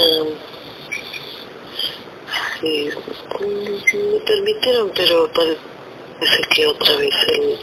Sí, 2.60 2.90
me 3.40 4.20
permitieron, 4.20 4.90
pero 4.94 5.30
parece 5.32 6.42
que 6.54 6.66
otra 6.66 6.96
vez 6.96 7.14
él 7.28 7.58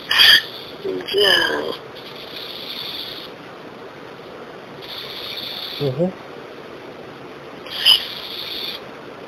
ya 1.13 1.61
Ujú. 5.81 6.11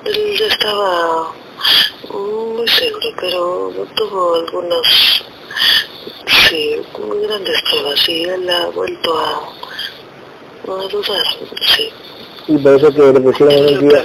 él 0.06 0.38
ya 0.38 0.48
estaba 0.48 1.32
muy 2.10 2.68
seguro, 2.68 3.08
pero 3.20 3.88
tuvo 3.96 4.36
algunas, 4.36 5.24
sí, 6.52 6.82
muy 7.00 7.26
grandes 7.26 7.62
pruebas 7.64 8.10
y 8.10 8.24
él 8.24 8.50
ha 8.50 8.68
vuelto 8.68 9.18
a, 9.18 9.32
a 10.68 10.88
dudar, 10.88 11.26
sí. 11.76 11.90
Y 12.48 12.58
por 12.58 12.76
eso 12.76 12.94
que 12.94 13.14
le 13.14 13.20
pusieron 13.20 13.56
una 13.56 13.70
entidad 13.70 14.04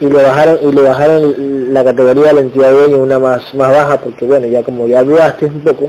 y 0.00 0.06
le 0.06 0.22
bajaron 0.22 0.58
y 0.60 0.72
le 0.72 0.82
bajaron 0.82 1.72
la 1.72 1.84
categoría 1.84 2.26
de 2.26 2.32
la 2.34 2.40
entidad 2.40 2.72
dueña 2.72 2.96
una 2.96 3.18
más 3.20 3.54
más 3.54 3.70
baja 3.70 4.00
porque 4.00 4.24
bueno 4.24 4.46
ya 4.48 4.64
como 4.64 4.88
ya 4.88 5.04
dudaste 5.04 5.46
un 5.46 5.60
poco 5.60 5.88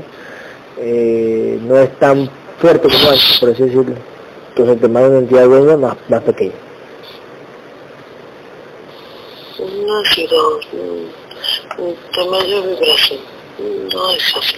eh, 0.78 1.58
no 1.62 1.78
es 1.78 1.98
tan 1.98 2.30
fuerte 2.58 2.88
como 2.88 3.10
antes, 3.10 3.38
por 3.40 3.50
así 3.50 3.62
decirlo. 3.62 3.94
Entonces 4.50 4.80
te 4.80 4.88
manda 4.88 5.08
una 5.08 5.18
entidad 5.18 5.46
dueña 5.46 5.76
más, 5.76 5.96
más 6.08 6.22
pequeña. 6.22 6.54
No 9.58 9.98
ha 9.98 10.14
sido 10.14 10.60
mm, 10.72 12.18
de 12.18 12.30
mayor 12.30 12.68
vibración. 12.68 13.20
No 13.92 14.10
es 14.10 14.36
así. 14.36 14.56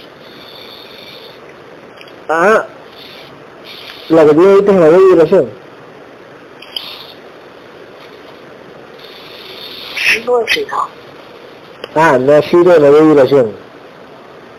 Ah, 2.31 2.65
la 4.09 4.23
que 4.25 4.33
tiene 4.33 4.51
ahorita 4.51 4.71
es 4.71 4.77
mayor 4.77 5.07
vibración. 5.09 5.49
No 10.25 10.37
ha 10.37 10.47
sido. 10.47 10.67
Ah, 11.95 12.17
no 12.19 12.33
ha 12.33 12.41
sido 12.43 12.63
de 12.73 12.79
mayor 12.79 13.07
vibración. 13.07 13.51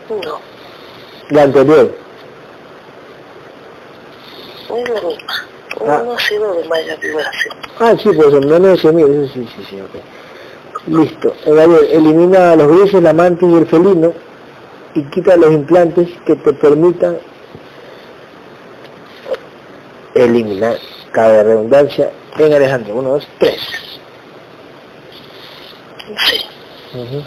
No, 0.09 0.39
La 1.29 1.43
anterior. 1.43 1.95
es 4.75 4.89
la 4.89 5.01
misma. 5.01 5.33
Ah. 5.87 6.01
No 6.05 6.11
ha 6.13 6.19
sido 6.19 6.53
de 6.55 6.67
mayor 6.67 6.99
vibración. 6.99 7.55
Ah, 7.79 7.93
sí, 8.01 8.09
pues 8.13 8.33
en 8.33 8.49
menos 8.49 8.83
de 8.83 8.89
100.000, 8.89 9.23
eso 9.25 9.33
sí, 9.33 9.47
sí, 9.55 9.65
sí, 9.69 9.81
ok. 9.81 10.87
Listo. 10.87 11.33
Elimina 11.45 12.55
los 12.57 12.67
grises, 12.67 13.01
la 13.01 13.13
mantis 13.13 13.47
y 13.49 13.55
el 13.55 13.67
felino 13.67 14.13
y 14.93 15.03
quita 15.03 15.37
los 15.37 15.51
implantes 15.51 16.09
que 16.25 16.35
te 16.35 16.51
permitan 16.53 17.17
eliminar, 20.25 20.77
cada 21.11 21.43
redundancia, 21.43 22.11
en 22.37 22.53
Alejandro. 22.53 22.95
Uno, 22.95 23.09
dos, 23.11 23.27
tres. 23.39 23.59
Sí. 26.27 26.41
Ujú. 26.93 27.23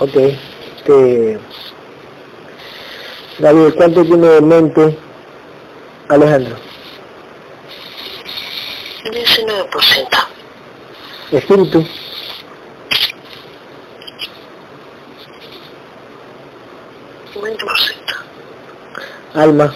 Ok, 0.00 0.16
este... 0.16 1.38
David, 3.38 3.74
¿cuánto 3.76 4.02
tiene 4.04 4.26
de 4.28 4.40
mente 4.40 4.98
Alejandro? 6.08 6.56
19%. 9.04 10.26
Espíritu, 11.32 11.86
Veinte 17.42 17.64
por 17.64 17.78
ciento. 17.78 18.14
alma, 19.34 19.74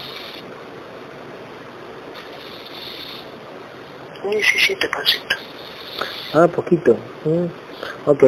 17%. 4.23 5.37
ah, 6.33 6.47
poquito. 6.47 6.97
Mm, 7.25 7.45
Ok. 8.05 8.23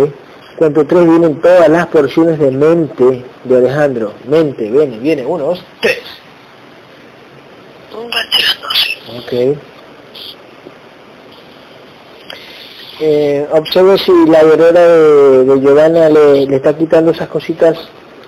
Cuento 0.57 0.87
tres 0.87 1.07
vienen 1.07 1.39
todas 1.39 1.69
las 1.69 1.85
porciones 1.85 2.39
de 2.39 2.49
mente 2.49 3.23
de 3.43 3.57
Alejandro. 3.57 4.13
Mente, 4.25 4.71
viene, 4.71 4.97
viene, 4.97 5.23
uno, 5.23 5.45
dos, 5.45 5.63
tres. 5.81 5.99
Ok. 7.93 9.57
Eh, 12.99 13.47
observe 13.51 13.99
si 13.99 14.11
la 14.25 14.43
guerrera 14.43 14.81
de, 14.81 15.45
de 15.45 15.61
Giovanna 15.61 16.09
le, 16.09 16.47
le 16.47 16.55
está 16.55 16.75
quitando 16.75 17.11
esas 17.11 17.27
cositas, 17.27 17.77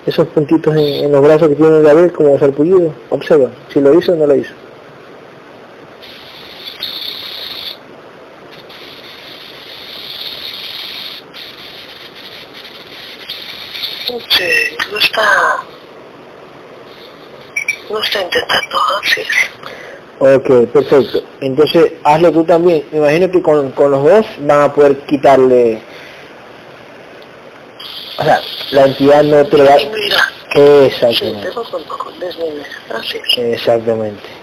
esos 0.06 0.28
puntitos 0.28 0.76
en, 0.76 1.06
en 1.06 1.10
los 1.10 1.22
brazos 1.22 1.48
que 1.48 1.56
tiene 1.56 1.82
Gabriel 1.82 2.12
como 2.12 2.38
sarpullido. 2.38 2.94
Observa, 3.08 3.50
si 3.72 3.80
lo 3.80 3.92
hizo 3.98 4.12
o 4.12 4.14
no 4.14 4.28
lo 4.28 4.36
hizo. 4.36 4.54
Sí, 14.28 14.44
no 14.90 14.98
está... 14.98 15.22
No 17.90 17.98
está 18.00 18.22
intentando, 18.22 18.78
así 19.02 19.20
es. 19.20 19.28
Ok, 20.20 20.70
perfecto. 20.70 21.22
Entonces, 21.40 21.92
hazlo 22.04 22.30
tú 22.30 22.44
también. 22.44 22.84
Me 22.92 22.98
imagino 22.98 23.30
que 23.30 23.42
con, 23.42 23.70
con 23.72 23.90
los 23.90 24.04
dos 24.04 24.26
van 24.40 24.62
a 24.62 24.72
poder 24.72 24.98
quitarle... 25.06 25.82
O 28.18 28.22
sea, 28.22 28.40
la 28.72 28.84
entidad 28.84 29.22
no 29.22 29.44
te 29.46 29.56
lo 29.56 29.64
va... 29.64 29.76
Exactamente. 30.54 31.48
es. 33.12 33.38
Exactamente. 33.38 34.39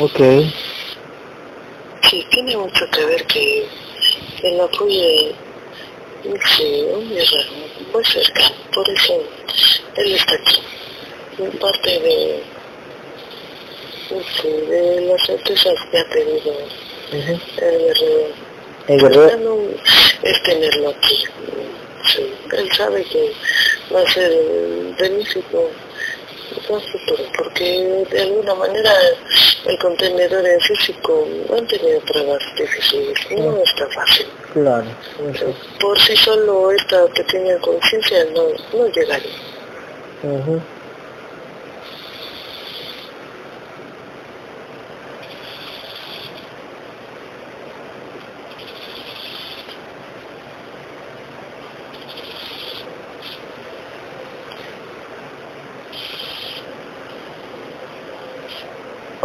Ok. 0.00 0.18
Sí, 2.08 2.26
tiene 2.30 2.56
mucho 2.56 2.88
que 2.90 3.04
ver 3.04 3.26
que 3.26 3.66
el 4.42 4.58
apoyo 4.58 5.34
sí, 6.22 6.86
muy 6.94 7.20
raro, 7.20 7.50
muy 7.92 8.04
cerca, 8.06 8.50
por 8.72 8.88
eso 8.88 9.22
él 9.96 10.14
está 10.14 10.36
aquí. 10.36 10.62
En 11.38 11.50
parte 11.58 11.90
de, 12.00 12.42
sí, 14.40 14.48
de 14.48 15.00
las 15.02 15.26
certezas 15.26 15.74
que 15.90 15.98
ha 15.98 16.08
tenido 16.08 16.54
el 17.12 17.78
guerrero. 17.78 18.34
El 18.88 19.00
guerrero... 19.00 19.58
Es 20.22 20.42
tenerlo 20.42 20.90
aquí. 20.90 21.24
Sí, 22.06 22.32
él 22.52 22.72
sabe 22.74 23.04
que 23.04 23.32
va 23.94 24.00
a 24.00 24.12
ser 24.12 24.32
benéfico 24.98 25.70
el 26.56 26.80
futuro, 26.80 27.24
porque 27.36 28.04
de 28.10 28.20
alguna 28.22 28.54
manera 28.54 28.92
el 29.70 29.78
contenedor 29.78 30.44
en 30.44 30.60
físico 30.60 31.26
han 31.56 31.66
tenido 31.68 32.00
pruebas 32.00 32.42
difíciles, 32.56 33.18
no 33.30 33.56
está 33.62 33.86
fácil. 33.88 34.26
Claro. 34.52 34.86
Por 35.78 35.98
sí 36.00 36.16
solo 36.16 36.72
esta 36.72 37.06
pequeña 37.08 37.56
conciencia 37.58 38.24
no, 38.34 38.48
no 38.76 38.86
llegaría. 38.88 39.30
Ujú. 40.22 40.60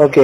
Ok. 0.05 0.17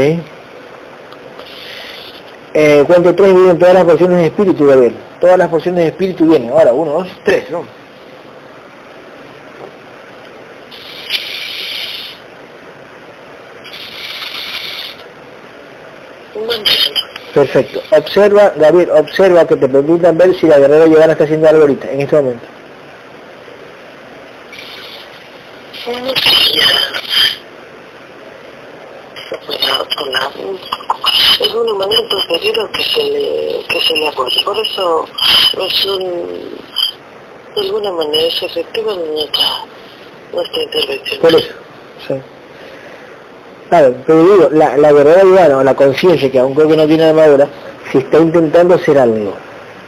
Eh, 2.54 2.84
cuento 2.86 3.16
tres 3.16 3.34
vienen 3.34 3.58
todas 3.58 3.74
las 3.74 3.84
porciones 3.84 4.18
de 4.18 4.26
espíritu, 4.28 4.68
Gabriel. 4.68 4.94
Todas 5.20 5.40
las 5.40 5.50
porciones 5.50 5.84
de 5.84 5.90
espíritu 5.90 6.28
vienen. 6.28 6.52
Ahora, 6.52 6.72
uno, 6.72 6.92
dos, 6.92 7.08
tres, 7.26 7.50
¿no? 7.50 7.66
Perfecto. 17.34 17.82
Observa, 17.90 18.54
Gabriel, 18.56 18.92
observa 18.92 19.48
que 19.48 19.56
te 19.56 19.68
permitan 19.68 20.16
ver 20.16 20.36
si 20.36 20.46
la 20.46 20.60
guerrera 20.60 20.86
Giovanna 20.86 21.14
está 21.14 21.24
haciendo 21.24 21.50
algo 21.50 21.62
ahorita, 21.62 21.90
en 21.92 22.02
este 22.02 22.16
momento. 22.18 22.46
Hola, 29.62 29.88
hola. 29.98 30.32
De 31.40 31.46
alguna 31.46 31.74
manera 31.74 32.02
pedido 32.28 32.72
que 32.72 32.84
se 32.84 33.04
le, 33.04 33.66
que 33.68 33.82
se 33.82 33.94
le 33.94 34.08
apoye. 34.08 34.44
Por 34.44 34.58
eso 34.58 35.06
es 35.66 35.86
un, 35.86 36.58
de 37.56 37.62
alguna 37.62 37.92
manera 37.92 38.28
es 38.28 38.42
efectiva 38.44 38.94
nuestra, 38.96 39.66
nuestra 40.34 40.64
intervención. 40.64 41.22
Por 41.22 41.36
eso. 41.36 41.54
Sí. 42.08 42.14
Claro, 43.70 43.96
pero 44.06 44.24
digo, 44.24 44.50
la, 44.52 44.78
la 44.78 44.92
Giovanna 44.92 45.58
o 45.58 45.64
la 45.64 45.76
conciencia, 45.76 46.32
que 46.32 46.40
aún 46.40 46.54
creo 46.54 46.68
que 46.68 46.76
no 46.78 46.88
tiene 46.88 47.06
armadura, 47.06 47.48
si 47.92 48.00
está 48.00 48.18
intentando 48.18 48.76
hacer 48.76 48.98
algo, 48.98 49.34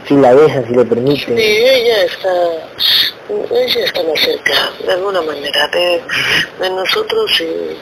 si 0.08 0.14
la 0.14 0.34
dejan, 0.34 0.66
si 0.66 0.74
le 0.74 0.84
permiten. 0.84 1.36
Sí, 1.36 1.42
ella 1.42 2.04
está, 2.04 2.32
ella 3.28 3.84
está 3.84 4.02
más 4.04 4.20
cerca, 4.20 4.72
de 4.86 4.92
alguna 4.92 5.20
manera, 5.20 5.68
de, 5.68 6.02
de 6.60 6.70
nosotros 6.70 7.40
y 7.40 7.76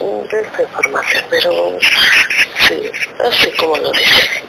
de 0.00 0.40
esta 0.40 0.62
información, 0.62 1.24
pero 1.30 1.78
sí, 2.68 2.90
así 3.20 3.50
como 3.56 3.76
lo 3.76 3.90
dice, 3.92 4.42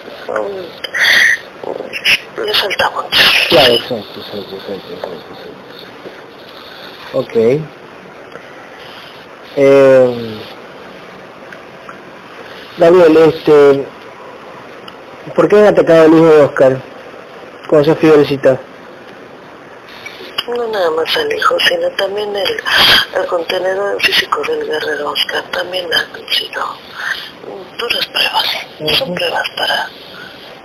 le 2.45 2.53
falta 2.53 2.89
mucho. 2.91 3.23
Claro, 3.49 3.73
exacto, 3.73 4.19
exacto, 4.19 4.55
exacto, 4.55 4.93
exacto. 4.93 5.27
Ok. 7.13 7.35
Eh, 9.55 10.37
Gabriel, 12.77 13.17
este, 13.17 13.87
¿por 15.35 15.47
qué 15.47 15.55
han 15.57 15.65
atacado 15.65 16.03
al 16.03 16.13
hijo 16.13 16.25
de 16.25 16.41
Oscar 16.43 16.81
con 17.67 17.81
esa 17.81 17.95
fibrecita? 17.95 18.59
No 20.47 20.65
nada 20.67 20.89
más 20.91 21.17
al 21.17 21.31
hijo, 21.33 21.57
sino 21.67 21.89
también 21.91 22.33
el, 22.35 22.63
el 23.19 23.25
contenedor 23.27 24.01
físico 24.01 24.41
del 24.47 24.65
guerrero 24.65 25.09
Oscar 25.11 25.43
también 25.51 25.85
han 25.93 26.27
sido 26.29 26.63
duras 27.77 28.05
pruebas, 28.07 28.97
son 28.97 29.09
Ujú. 29.09 29.15
pruebas 29.15 29.49
para, 29.57 29.89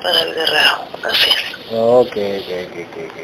para 0.03 0.21
el 0.23 0.35
guerrero, 0.35 0.87
así 1.03 1.31
es. 1.31 1.67
Ok, 1.73 2.17
ok, 2.17 2.77
ok, 2.77 2.97
ok. 3.11 3.17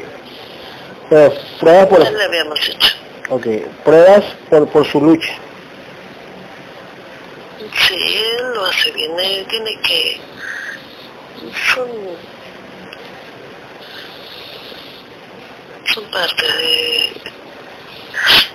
Pero, 1.09 1.33
pruebas 1.59 1.87
por, 1.87 2.03
Ya 2.03 2.11
le 2.11 2.23
habíamos 2.25 2.59
dicho. 2.59 2.95
ok, 3.29 3.47
pruebas 3.85 4.23
por, 4.49 4.67
por 4.69 4.85
su 4.85 4.99
lucha. 5.01 5.33
Sí, 7.87 7.95
él 7.95 8.53
lo 8.53 8.65
hace 8.65 8.91
bien, 8.91 9.17
él 9.19 9.45
tiene 9.49 9.79
que... 9.81 10.19
Son... 11.73 11.87
Son 15.85 16.03
parte 16.11 16.45
de... 16.45 17.21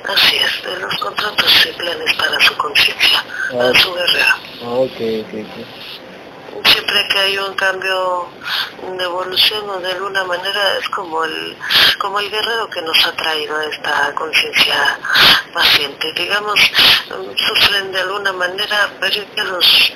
Así 0.07 0.37
es, 0.37 0.63
de 0.65 0.77
los 0.81 0.95
contratos 0.99 1.67
y 1.67 1.73
planes 1.73 2.13
para 2.15 2.39
su 2.41 2.55
conciencia, 2.57 3.25
para 3.51 3.71
Ah. 3.71 3.73
su 3.81 3.95
guerrero. 3.95 4.35
Ok, 4.63 5.01
ok, 5.23 5.35
ok. 5.41 6.67
Siempre 6.67 7.09
que 7.09 7.19
hay 7.19 7.39
un 7.39 7.55
cambio 7.55 8.29
de 8.97 9.05
evolución 9.05 9.69
o 9.71 9.79
de 9.81 9.91
alguna 9.93 10.25
manera 10.25 10.79
es 10.79 10.89
como 10.91 11.25
el, 11.25 11.57
como 11.99 12.21
el 12.21 12.31
guerrero 12.31 12.69
que 12.71 12.81
nos 12.83 13.05
ha 13.07 13.13
traído 13.13 13.57
a 13.57 13.65
esta 13.67 14.15
conciencia 14.15 14.99
paciente. 15.53 16.13
Digamos, 16.13 16.59
sufren 17.49 17.91
de 17.93 18.01
alguna 18.01 18.33
manera 18.33 18.89
periodos 19.01 19.93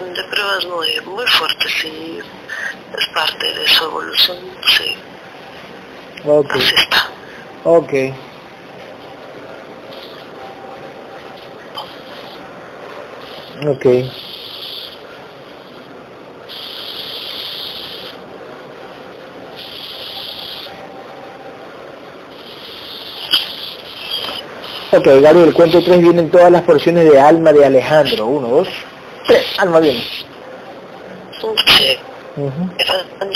de 0.00 0.24
pruebas 0.24 0.64
muy, 0.66 1.00
muy 1.06 1.26
fuertes 1.26 1.84
y 1.84 2.18
es 2.98 3.06
parte 3.08 3.52
de 3.52 3.68
su 3.68 3.84
evolución. 3.84 4.38
Sí, 4.76 4.96
Ok, 6.26 6.50
así 6.50 6.74
está. 6.76 7.08
ok. 7.64 7.92
Ok. 13.66 13.86
Ok, 24.92 25.06
Gabriel, 25.20 25.52
cuento 25.52 25.82
tres 25.82 26.00
vienen 26.00 26.30
todas 26.30 26.50
las 26.50 26.62
porciones 26.62 27.10
de 27.10 27.20
alma 27.20 27.52
de 27.52 27.64
Alejandro. 27.66 28.26
Uno, 28.26 28.48
dos, 28.48 28.68
tres. 29.26 29.44
Alma 29.58 29.80
viene. 29.80 30.00
Sí, 31.66 31.98
Ujú. 32.36 32.70
están 32.78 33.30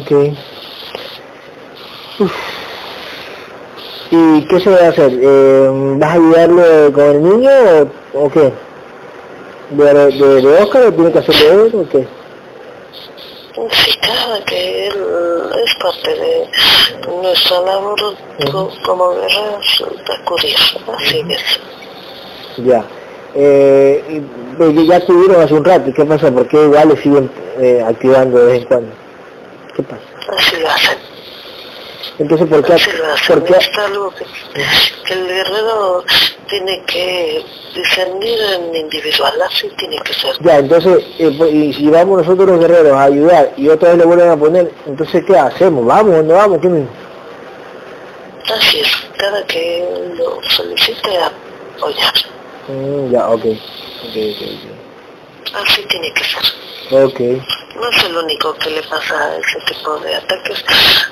Ok. 0.00 0.10
Uf. 2.20 2.32
¿Y 4.10 4.44
qué 4.48 4.60
se 4.60 4.70
va 4.70 4.76
a 4.78 4.88
hacer? 4.88 5.10
Eh, 5.22 5.68
¿Vas 5.98 6.10
a 6.10 6.14
ayudarle 6.14 6.92
con 6.92 7.04
el 7.04 7.22
niño 7.22 7.50
o, 8.14 8.24
o 8.24 8.30
qué? 8.30 8.52
¿De, 9.70 9.94
de, 9.94 10.42
de 10.42 10.62
Oscar 10.62 10.82
o 10.86 10.92
tiene 10.92 11.12
que 11.12 11.18
hacerlo 11.20 11.64
él 11.66 11.72
o 11.74 11.88
qué? 11.88 12.06
Sí, 13.70 13.98
claro 14.00 14.44
que 14.46 14.86
él 14.88 14.94
es 15.64 15.74
parte 15.76 16.10
de 16.14 16.48
nuestra 17.22 17.60
labor 17.60 18.00
co- 18.50 18.70
como 18.84 19.10
guerreros 19.10 19.84
de 20.06 20.14
acudir, 20.14 20.56
así 20.96 21.22
es. 21.28 21.60
Ya. 22.66 22.84
Eh, 23.34 24.22
ya 24.88 24.96
estuvieron 24.96 25.40
hace 25.42 25.54
un 25.54 25.64
rato, 25.64 25.88
¿y 25.90 25.92
qué 25.92 26.04
pasa? 26.04 26.32
¿Por 26.32 26.48
qué 26.48 26.64
igual 26.64 26.88
le 26.88 26.96
siguen 26.96 27.30
eh, 27.60 27.84
activando 27.86 28.38
de 28.38 28.46
vez 28.46 28.62
en 28.62 28.68
cuando? 28.68 28.92
¿Qué 29.74 29.82
pasa? 29.82 30.02
Así 30.36 30.56
lo 30.56 30.68
hacen, 30.70 30.98
Entonces, 32.18 32.48
¿por 32.48 32.64
qué? 32.64 32.72
así 32.74 32.90
lo 32.92 33.12
hacen. 33.12 33.26
¿Por 33.40 33.44
qué? 33.44 33.56
Es 33.56 33.78
algo 33.78 34.10
que, 34.14 34.24
que 35.06 35.12
el 35.14 35.26
guerrero 35.26 36.04
tiene 36.48 36.82
que 36.86 37.44
discernir 37.74 38.38
en 38.54 38.74
individual, 38.74 39.40
así 39.42 39.68
tiene 39.78 39.96
que 40.04 40.12
ser. 40.12 40.34
Ya, 40.40 40.58
entonces, 40.58 41.04
eh, 41.18 41.32
pues, 41.38 41.52
y 41.52 41.72
si 41.72 41.86
vamos 41.88 42.18
nosotros 42.18 42.48
los 42.48 42.60
guerreros 42.60 42.92
a 42.92 43.04
ayudar 43.04 43.52
y 43.56 43.68
otra 43.68 43.90
vez 43.90 43.98
le 43.98 44.04
vuelven 44.04 44.30
a 44.30 44.36
poner, 44.36 44.72
entonces, 44.86 45.24
¿qué 45.24 45.38
hacemos? 45.38 45.86
¿Vamos 45.86 46.14
o 46.16 46.22
no 46.22 46.34
vamos? 46.34 46.58
¿Qué 46.60 46.68
me- 46.68 46.86
Así 48.52 48.80
es, 48.80 48.88
cada 49.16 49.44
que 49.46 49.86
lo 50.16 50.40
solicite 50.50 51.10
apoyar, 51.18 52.12
Mm, 52.68 53.10
ya, 53.12 53.28
ok. 53.28 53.44
Ok, 53.44 54.16
ok, 54.16 55.54
así 55.54 55.82
tiene 55.88 56.12
que 56.12 56.24
ser. 56.24 56.42
Ok. 56.90 57.02
Ok. 57.04 57.20
No 57.76 57.88
es 57.88 58.04
el 58.04 58.16
único 58.16 58.52
que 58.54 58.70
le 58.70 58.82
pasa 58.82 59.14
a 59.14 59.36
ese 59.36 59.58
tipo 59.66 59.98
de 60.00 60.14
ataques. 60.14 60.64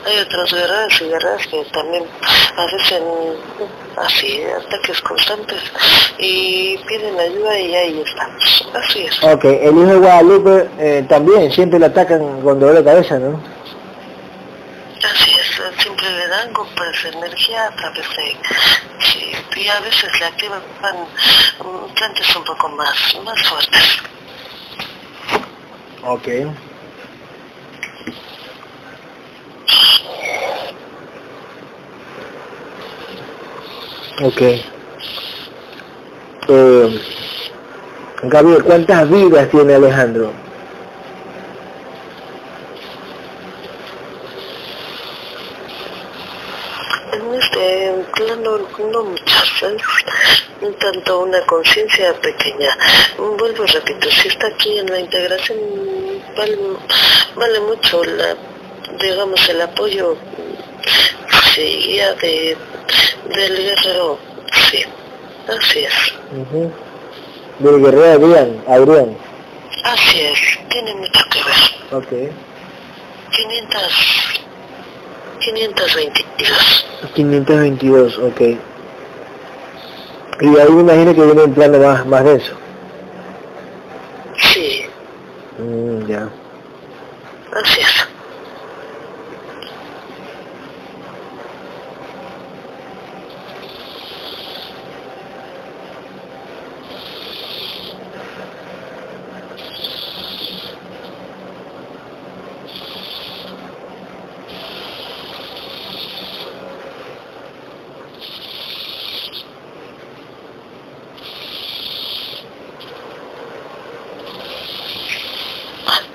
Hay 0.04 0.18
otros 0.18 0.52
guerreros 0.52 1.00
y 1.00 1.04
guerreras 1.04 1.46
que 1.46 1.64
también 1.72 2.04
hacen 2.56 3.02
así 3.96 4.42
ataques 4.44 5.00
constantes 5.00 5.62
y 6.18 6.76
piden 6.86 7.18
ayuda 7.18 7.58
y 7.58 7.74
ahí 7.74 8.02
estamos. 8.04 8.68
Así 8.74 9.06
es. 9.06 9.22
Ok, 9.22 9.44
el 9.44 9.78
hijo 9.78 9.86
de 9.86 9.98
Guadalupe 9.98 10.68
eh, 10.78 11.06
también 11.08 11.50
siempre 11.52 11.78
le 11.78 11.86
atacan 11.86 12.42
con 12.42 12.60
dolor 12.60 12.76
de 12.76 12.84
cabeza, 12.84 13.18
¿no? 13.18 13.40
pues 16.78 17.14
energía 17.14 17.66
a 17.66 17.76
través 17.76 18.06
de... 18.16 18.36
Sí, 19.00 19.32
y 19.56 19.68
a 19.68 19.80
veces 19.80 20.20
le 20.20 20.26
activan 20.26 20.60
mm, 20.60 21.94
plantas 21.94 22.36
un 22.36 22.44
poco 22.44 22.68
más, 22.70 23.16
más 23.24 23.48
fuertes. 23.48 24.02
Ok. 26.10 26.26
Ok. 34.22 34.40
Eh, 36.48 37.00
Gabriel, 38.22 38.64
¿cuántas 38.64 39.10
vidas 39.10 39.50
tiene 39.50 39.74
Alejandro? 39.74 40.32
Este 47.38 48.04
plano 48.14 48.58
no 48.78 49.04
muchas, 49.04 49.62
¿sabes? 50.60 50.78
tanto 50.78 51.20
una 51.20 51.40
conciencia 51.46 52.12
pequeña. 52.20 52.76
Vuelvo, 53.16 53.64
repito, 53.64 54.10
si 54.10 54.28
está 54.28 54.48
aquí 54.48 54.78
en 54.78 54.86
la 54.86 55.00
integración, 55.00 55.58
vale, 56.36 56.58
vale 57.36 57.60
mucho 57.60 58.04
la, 58.04 58.36
digamos, 59.00 59.48
el 59.48 59.62
apoyo 59.62 60.16
sí, 61.54 61.98
de, 62.20 62.56
del 63.34 63.56
guerrero, 63.56 64.18
sí, 64.70 64.84
así 65.48 65.80
es. 65.80 66.14
Del 67.58 67.80
guerrero 67.80 68.12
Adrián, 68.12 68.64
Adrián. 68.68 69.16
Así 69.84 70.20
es, 70.20 70.38
tiene 70.68 70.94
mucho 70.94 71.24
que 71.30 71.38
ver. 71.38 72.02
Ok. 72.02 72.32
500, 73.30 73.82
522. 75.40 76.86
522, 77.14 78.18
ok. 78.18 78.40
Y 80.40 80.46
ahí 80.56 80.70
me 80.70 80.80
imagino 80.82 81.14
que 81.14 81.22
viene 81.22 81.42
un 81.44 81.54
plano 81.54 81.78
más, 81.78 82.06
más 82.06 82.24
denso. 82.24 82.52
Sí, 84.36 84.84
Mm, 85.58 86.06
ya. 86.06 86.28
así 87.52 87.80
es. 87.80 88.08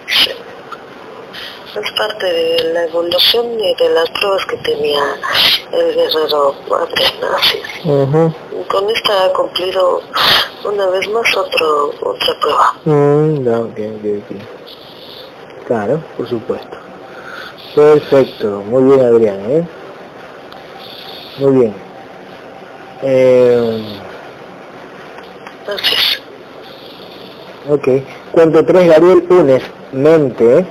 Sí. 0.07 0.31
Es 1.75 1.91
parte 1.93 2.25
de 2.31 2.72
la 2.83 2.89
evolución 2.89 3.59
y 3.59 3.75
de 3.75 3.89
las 3.89 4.09
pruebas 4.11 4.45
que 4.45 4.57
tenía 4.57 5.01
el 5.71 5.95
guerrero. 5.95 6.55
Ujú. 7.85 8.33
Con 8.69 8.89
esta 8.89 9.25
ha 9.25 9.33
cumplido 9.33 10.01
una 10.65 10.87
vez 10.87 11.07
más 11.09 11.37
otro, 11.37 11.91
otra 12.01 12.39
prueba. 12.39 12.73
Mm. 12.85 13.47
Claro, 15.67 16.03
por 16.17 16.27
supuesto. 16.27 16.77
Perfecto, 17.75 18.61
muy 18.67 18.83
bien 18.83 19.05
Adrián, 19.05 19.39
¿eh? 19.49 19.67
Muy 21.39 21.51
bien. 21.59 21.75
Eh, 23.01 23.99
es. 25.67 26.21
ok, 27.69 27.87
cuando 28.31 28.63
tres 28.63 28.87
Gabriel 28.87 29.25
unes 29.29 29.63
mente, 29.91 30.65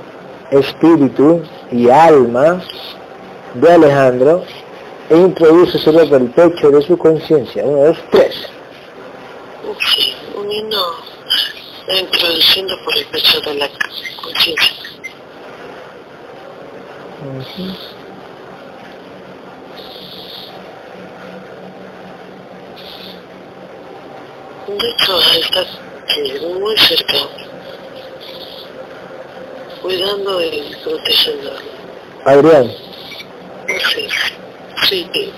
espíritu 0.51 1.41
y 1.73 1.89
alma 1.89 2.63
de 3.55 3.71
Alejandro 3.71 4.43
e 5.09 5.17
introduce 5.17 5.79
por 5.79 6.21
el 6.21 6.29
pecho 6.29 6.69
de 6.69 6.81
su 6.83 6.97
conciencia. 6.97 7.63
Uno, 7.65 7.87
dos, 7.87 7.97
tres. 8.11 8.35
Uniendo, 10.35 10.77
introduciendo 11.99 12.75
por 12.85 12.97
el 12.97 13.05
pecho 13.07 13.41
de 13.41 13.55
la 13.55 13.69
conciencia. 14.21 14.73
Ujú. 17.23 17.93
De 24.67 24.89
hecho, 24.89 25.19
está 25.39 25.61
aquí, 25.61 26.45
muy 26.59 26.77
cerca, 26.77 27.17
cuidando 29.83 30.41
y 30.41 30.75
protegiendo. 30.83 31.51
Adrián. 32.25 32.71
Sí, 33.67 34.07
sí, 34.89 35.09
sí, 35.13 35.31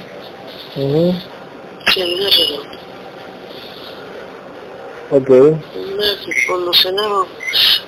Ujú. 0.78 1.14
sí, 1.92 2.00
guerrero. 2.02 2.62
Ok, 5.12 5.30
Me 5.30 6.06
ha 6.06 6.16
evolucionado 6.48 7.28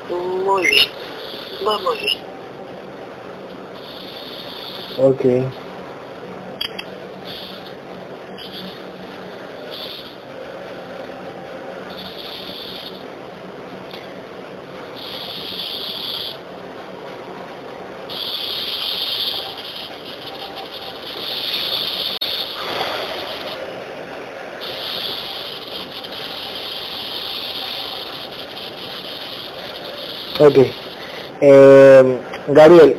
muy 0.10 0.68
bien, 0.68 0.88
va 1.68 1.78
muy 1.80 1.97
bien. 1.97 2.18
ok. 4.99 5.66
Ok. 30.48 30.60
Eh, 31.41 32.18
Gabriel, 32.48 32.95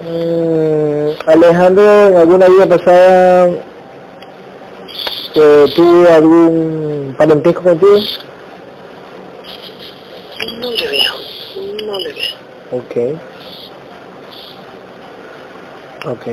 mm, 0.00 1.28
Alejandro 1.28 2.06
en 2.06 2.16
alguna 2.16 2.46
vida 2.46 2.68
pasada 2.68 3.48
eh, 5.34 5.64
tuvo 5.74 6.08
algún 6.08 7.16
parentesco 7.18 7.62
contigo? 7.64 7.98
No 10.60 10.70
le 10.70 10.88
veo, 10.88 11.14
no 11.84 11.98
le 11.98 12.12
veo. 12.12 12.36
Ok. 12.70 12.94
Ok. 16.06 16.26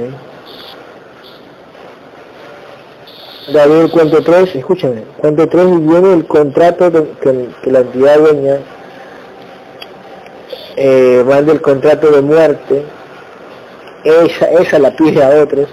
Gabriel, 3.52 3.90
cuento 3.90 4.22
3, 4.22 4.56
escúchame, 4.56 5.04
cuento 5.18 5.50
3 5.50 5.66
viene 5.88 6.14
el 6.14 6.28
contrato 6.28 6.92
que 7.20 7.72
la 7.72 7.80
entidad 7.80 8.20
dueña 8.20 8.60
eh, 10.76 11.24
manda 11.26 11.52
el 11.54 11.62
contrato 11.62 12.12
de 12.12 12.22
muerte, 12.22 12.86
esa, 14.04 14.50
esa 14.52 14.80
la 14.80 14.96
pide 14.96 15.24
a 15.24 15.42
otros, 15.44 15.68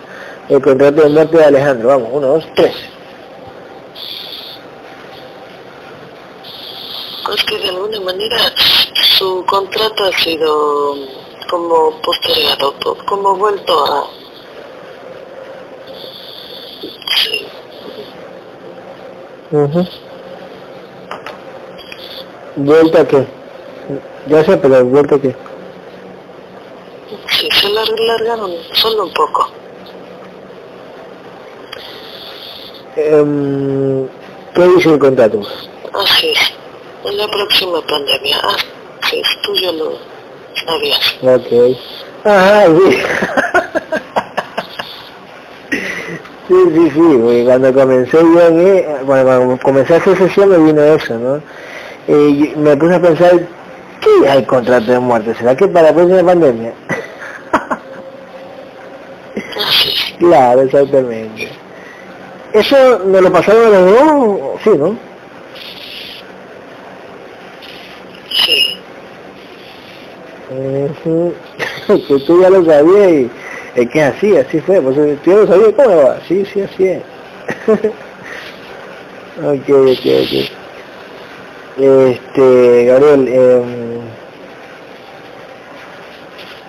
el 0.48 0.61
contrato 0.62 1.03
de 1.03 1.09
muerte 1.11 1.36
de 1.38 1.44
Alejandro, 1.44 1.88
vamos, 1.88 2.09
uno, 2.12 2.26
dos, 2.28 2.44
tres. 2.55 2.74
Es 7.34 7.44
que 7.44 7.59
de 7.59 7.68
alguna 7.68 8.00
manera 8.00 8.36
su 9.18 9.44
contrato 9.46 10.05
ha 10.05 10.12
sido 10.18 10.94
como 11.48 12.00
postergado, 12.03 12.74
po- 12.80 12.96
como 13.07 13.36
vuelto 13.36 13.84
a... 13.84 14.07
Sí, 17.16 17.46
Ujú. 19.50 19.86
¿Vuelta 22.57 23.00
a 23.03 23.09
qué? 23.09 23.26
Ya 24.29 24.45
sé, 24.45 24.57
pero 24.57 24.85
¿vuelta 24.85 25.16
a 25.16 25.18
qué? 25.20 25.35
sí, 27.31 27.49
se 27.53 27.68
lar- 27.68 27.99
largaron 27.99 28.53
solo 28.73 29.05
un 29.05 29.12
poco. 29.12 29.49
Em, 32.97 34.07
¿Qué 34.55 34.68
dice 34.77 34.91
el 34.91 34.99
contrato? 34.99 35.41
Así 35.95 36.29
es, 36.31 36.53
en 37.11 37.16
la 37.16 37.27
próxima 37.29 37.81
pandemia. 37.87 38.39
Así 39.03 39.18
es, 39.20 39.29
tú 39.43 39.55
ya 39.57 39.73
lo 39.73 39.93
sabías. 40.64 41.14
Ok. 41.23 41.77
Ajá, 42.25 42.66
sí. 42.66 42.99
Sí, 46.49 46.55
sí, 46.75 46.91
sí, 46.91 47.01
porque 47.01 47.45
cuando 47.47 47.73
comencé 47.73 48.18
yo 48.18 48.41
eh, 48.41 48.87
bueno, 49.07 49.25
cuando 49.25 49.59
comencé 49.62 49.95
a 49.95 49.97
hacer 49.99 50.18
sesión 50.18 50.49
me 50.51 50.59
vino 50.59 50.83
eso, 50.83 51.14
¿no? 51.18 51.43
Y 52.09 52.53
me 52.57 52.77
puse 52.77 52.95
a 52.97 53.01
pensar, 53.01 53.41
¿qué 54.03 54.28
hay 54.28 54.44
contrato 54.44 54.92
de 54.92 54.98
muerte? 54.98 55.34
¿Será 55.34 55.57
que 55.57 55.66
para 55.68 55.88
la 55.88 55.94
próxima 55.94 56.22
pandemia? 56.24 56.72
Claro, 60.18 60.62
exactamente. 60.62 61.48
Eso 62.53 63.00
me 63.07 63.20
lo 63.20 63.32
pasaron 63.32 63.74
a 63.74 63.80
los 63.80 63.90
dos, 63.90 64.61
sí, 64.62 64.70
¿no? 64.70 64.96
Sí. 68.44 68.78
Que 71.86 72.18
tú 72.26 72.40
ya 72.40 72.50
lo 72.50 72.64
sabías 72.64 73.11
y 73.11 73.30
es 73.74 73.88
que 73.90 74.03
así, 74.03 74.36
así 74.36 74.61
fue, 74.61 74.80
pues 74.80 74.94
tú 75.22 75.30
ya 75.30 75.36
lo 75.38 75.46
sabías, 75.46 75.72
¿cómo 75.74 75.96
va? 75.96 76.20
Sí, 76.28 76.44
sí, 76.53 76.61
así 76.61 76.86
es. 76.86 77.03
ok, 79.42 79.68
ok, 79.68 80.07
ok. 80.22 80.62
Este, 81.78 82.84
Gabriel, 82.84 83.28
eh, 83.28 83.62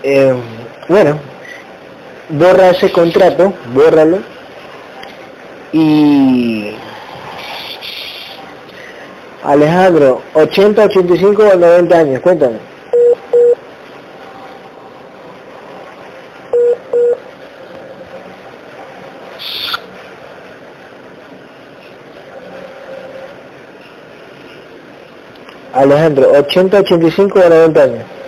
eh, 0.04 0.34
bueno, 0.90 1.18
borra 2.30 2.70
ese 2.70 2.92
contrato, 2.92 3.54
bórralo 3.74 4.20
y 5.72 6.76
Alejandro, 9.44 10.22
80, 10.34 10.84
85 10.86 11.44
o 11.44 11.56
90 11.56 11.98
años, 11.98 12.22
cuéntame. 12.22 12.58
Alejandro, 25.74 26.32
80, 26.32 26.80
85 26.80 27.40
o 27.40 27.50
90 27.50 27.84
años. 27.84 28.23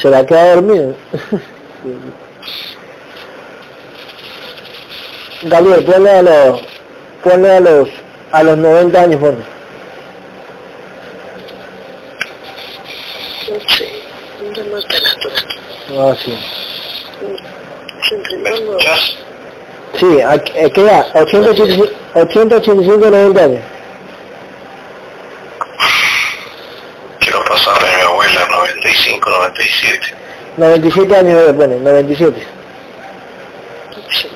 ¿Se 0.00 0.08
la 0.08 0.24
queda 0.24 0.54
dormido? 0.54 0.94
Gabriel, 5.42 5.84
ponle 5.84 6.10
a 6.10 6.22
los, 6.22 6.60
ponle 7.22 7.50
a 7.50 7.60
los, 7.60 7.88
a 8.32 8.42
los 8.42 8.58
90 8.58 9.00
años, 9.00 9.20
ponle. 9.20 9.44
Sí. 13.68 13.84
De. 14.54 14.64
Ah, 15.98 16.14
sí. 16.22 16.38
Sí, 19.98 20.20
¿a, 20.20 20.38
qué 20.38 20.80
edad? 20.80 21.06
80, 21.14 21.50
85, 21.50 21.92
80, 22.14 22.56
85, 22.56 23.10
90 23.10 23.44
años. 23.44 23.60
Quiero 27.18 27.38
abuela 27.40 27.79
95, 28.80 29.30
97. 29.30 30.14
97 30.56 31.16
años 31.16 31.46
le 31.46 31.52
pone, 31.52 31.76
97. 31.80 32.46
Sí. 34.10 34.28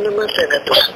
No 0.00 0.12
más 0.12 0.26
de 0.36 0.48
natural. 0.48 0.94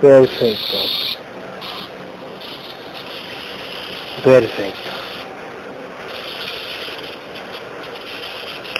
Perfecto. 0.00 1.23
Perfecto. 4.24 4.90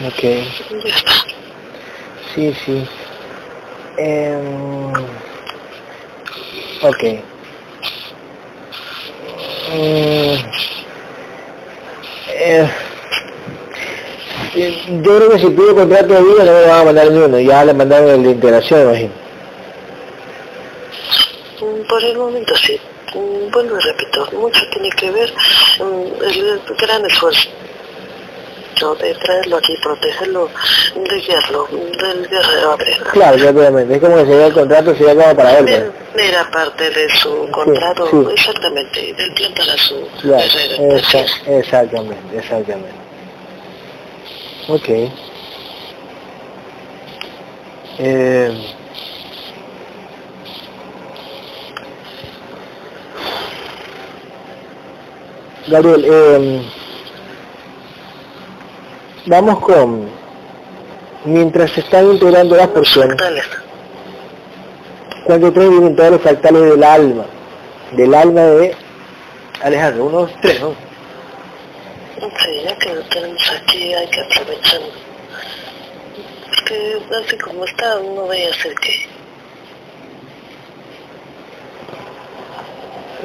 Ok. 0.07 0.21
Sí, 2.35 2.55
sí. 2.65 2.89
Em, 3.99 4.93
ok. 6.83 7.05
Mm, 9.73 10.35
eh, 12.29 12.71
yo 14.55 15.17
creo 15.17 15.31
que 15.31 15.39
si 15.39 15.47
pide 15.51 15.75
contrato 15.75 16.15
de 16.15 16.23
vida 16.23 16.45
no 16.45 16.53
me 16.53 16.63
van 16.63 16.81
a 16.81 16.85
mandar 16.85 17.11
ni 17.11 17.19
uno, 17.19 17.39
ya 17.41 17.65
le 17.65 17.75
mandaron 17.75 18.09
el 18.09 18.23
de 18.23 18.31
integración, 18.31 18.83
imagino. 18.83 19.13
Mm, 21.61 21.87
Por 21.89 22.05
el 22.05 22.17
momento 22.17 22.57
sí. 22.57 22.81
Mm, 23.15 23.51
Vuelvo 23.51 23.77
y 23.79 23.81
repito, 23.81 24.29
mucho 24.33 24.61
tiene 24.73 24.91
que 24.91 25.11
ver 25.11 25.33
mm, 25.81 26.23
el 26.25 26.61
gran 26.79 27.05
esfuerzo 27.07 27.49
de 29.01 29.15
traerlo 29.15 29.57
aquí, 29.59 29.75
protegerlo, 29.83 30.51
de 30.97 31.21
guiarlo, 31.21 31.69
del 31.71 32.29
guerrero. 32.29 32.77
Claro, 33.13 33.37
ya 33.37 33.51
obviamente, 33.51 33.95
es 33.95 34.01
como 34.01 34.17
que 34.17 34.23
se 34.27 34.37
dio 34.37 34.47
el 34.47 34.53
contrato, 34.53 34.95
se 34.97 35.05
dio 35.05 35.17
como 35.17 35.37
para 35.37 35.59
él. 35.59 35.65
pues. 36.13 36.27
Era 36.29 36.51
parte 36.51 36.91
de 36.91 37.09
su 37.17 37.49
contrato, 37.53 38.09
sí. 38.11 38.17
exactamente, 38.35 39.15
del 39.15 39.33
plan 39.33 39.55
para 39.55 39.77
su 39.79 39.97
guerrero. 40.23 40.97
Esa- 40.97 41.25
exactamente, 41.47 42.37
exactamente. 42.37 42.93
Ok. 44.69 44.89
Eh, 47.99 48.75
Gabriel, 55.67 56.05
eh, 56.07 56.63
vamos 59.27 59.61
con, 59.61 60.09
mientras 61.25 61.71
se 61.71 61.81
están 61.81 62.13
integrando 62.13 62.55
las 62.57 62.69
porciones, 62.69 63.17
Fractales. 63.17 63.45
cuando 65.25 65.51
vienen 65.53 65.97
todos 65.97 66.11
los 66.13 66.21
fractales 66.21 66.63
del 66.71 66.85
alma, 66.85 67.25
del 67.93 68.15
alma 68.15 68.41
de 68.43 68.77
Alejandro, 69.63 70.05
unos 70.05 70.31
tres, 70.43 70.61
¿no? 70.61 70.75
Sí, 72.21 72.63
ya 72.63 72.77
que 72.77 72.95
lo 72.95 73.03
tenemos 73.05 73.53
aquí 73.63 73.95
hay 73.95 74.07
que 74.09 74.21
aprovecharlo. 74.21 74.87
Es 76.53 76.63
que 76.63 76.99
así 77.25 77.39
como 77.39 77.65
está, 77.65 78.01
no 78.01 78.27
vaya 78.27 78.51
a 78.51 78.55
ser 78.55 78.75
que 78.75 79.07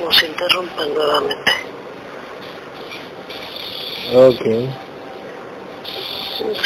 nos 0.01 0.23
interrumpan 0.23 0.93
nuevamente. 0.93 1.51
Ok, 4.13 4.41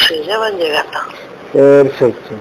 Sí, 0.08 0.22
ya 0.26 0.38
van 0.38 0.56
llegando. 0.56 0.98
perfecto. 1.52 2.34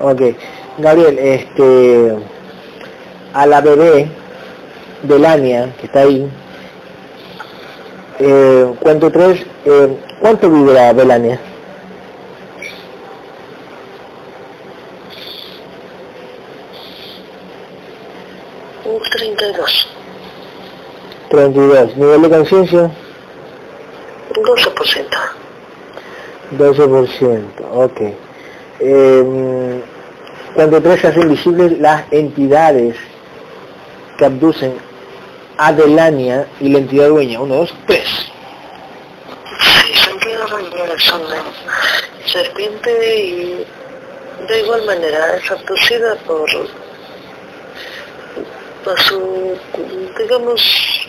Ok, 0.00 0.20
Gabriel, 0.78 1.18
este, 1.18 2.14
a 3.34 3.46
la 3.46 3.60
bebé 3.60 4.08
de 5.02 5.18
Lania, 5.18 5.74
que 5.78 5.86
está 5.86 6.00
ahí, 6.00 6.26
eh, 8.20 8.74
cuento 8.80 9.10
tres, 9.10 9.44
eh, 9.64 9.96
¿cuánto 10.20 10.50
vive 10.50 10.74
la 10.74 10.92
Belania? 10.92 11.40
Un 18.84 19.00
32, 19.10 19.88
32. 21.30 21.96
Nivel 21.96 22.22
de 22.22 22.30
conciencia, 22.30 22.90
12%. 24.34 25.06
12%. 26.58 27.42
Ok. 27.72 28.00
Eh, 28.80 29.82
cuando 30.54 30.82
tres 30.82 31.00
se 31.00 31.06
hacen 31.08 31.28
visibles 31.28 31.78
las 31.78 32.04
entidades 32.10 32.96
que 34.18 34.24
abducen 34.24 34.89
a 35.60 35.74
Delania 35.74 36.46
y 36.58 36.70
la 36.70 36.78
entidad 36.78 37.08
dueña. 37.08 37.38
Uno, 37.38 37.56
dos, 37.56 37.74
tres. 37.86 38.08
Sí, 39.60 39.94
sentido 39.94 40.46
de 40.46 41.38
serpiente 42.24 43.18
y 43.18 43.66
de 44.48 44.60
igual 44.62 44.86
manera 44.86 45.36
es 45.36 45.50
abducida 45.50 46.16
por, 46.26 46.48
por 48.84 49.00
su, 49.00 49.58
digamos, 50.18 51.08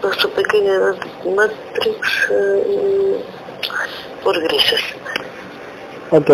por 0.00 0.16
su 0.20 0.30
pequeña 0.30 0.94
matrix 1.34 2.28
eh, 2.30 3.24
por 4.22 4.40
grises. 4.40 4.82
Ok. 6.12 6.30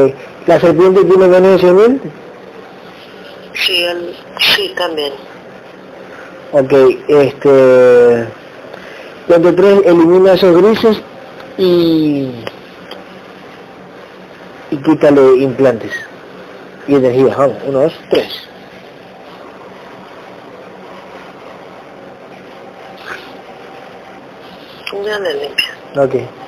¿La 0.47 0.61
serpiente 0.61 1.05
tiene 1.05 1.27
veneno 1.27 1.57
de 1.57 1.73
mil? 1.73 2.01
Sí, 3.55 3.83
el, 3.83 4.15
sí, 4.39 4.75
también. 4.77 5.32
Ok, 6.53 6.73
este... 7.09 8.29
Cuento 9.27 9.55
tres, 9.55 9.81
elimina 9.87 10.35
esos 10.35 10.55
grises 10.61 11.03
y... 11.57 12.31
Y 14.71 14.77
quítale 14.77 15.37
implantes. 15.39 15.93
Y 16.87 16.97
energía, 16.97 17.35
vamos, 17.37 17.57
uno, 17.67 17.81
dos, 17.81 17.95
tres. 18.11 18.49
Ya 25.05 25.19
le 25.19 25.35
limpio. 25.35 25.67
Ok. 25.97 26.42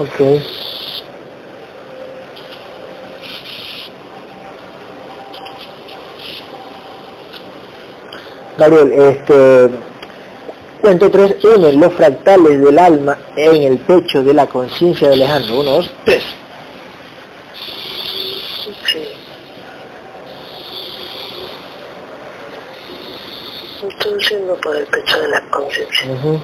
Ok. 0.00 0.40
Gabriel, 8.56 8.92
este, 8.92 9.70
cuento 10.80 11.10
tres, 11.10 11.36
une 11.44 11.74
los 11.74 11.92
fractales 11.92 12.62
del 12.62 12.78
alma 12.78 13.18
en 13.36 13.62
el 13.62 13.78
pecho 13.78 14.22
de 14.22 14.32
la 14.32 14.46
conciencia 14.46 15.08
de 15.08 15.14
Alejandro. 15.14 15.60
Uno, 15.60 15.70
dos, 15.72 15.90
tres. 16.06 16.22
Sí. 18.86 19.08
Estoy 23.86 24.12
haciendo 24.18 24.54
por 24.56 24.76
el 24.76 24.86
pecho 24.86 25.20
de 25.20 25.28
la 25.28 25.40
conciencia. 25.50 26.10
Ujú. 26.12 26.40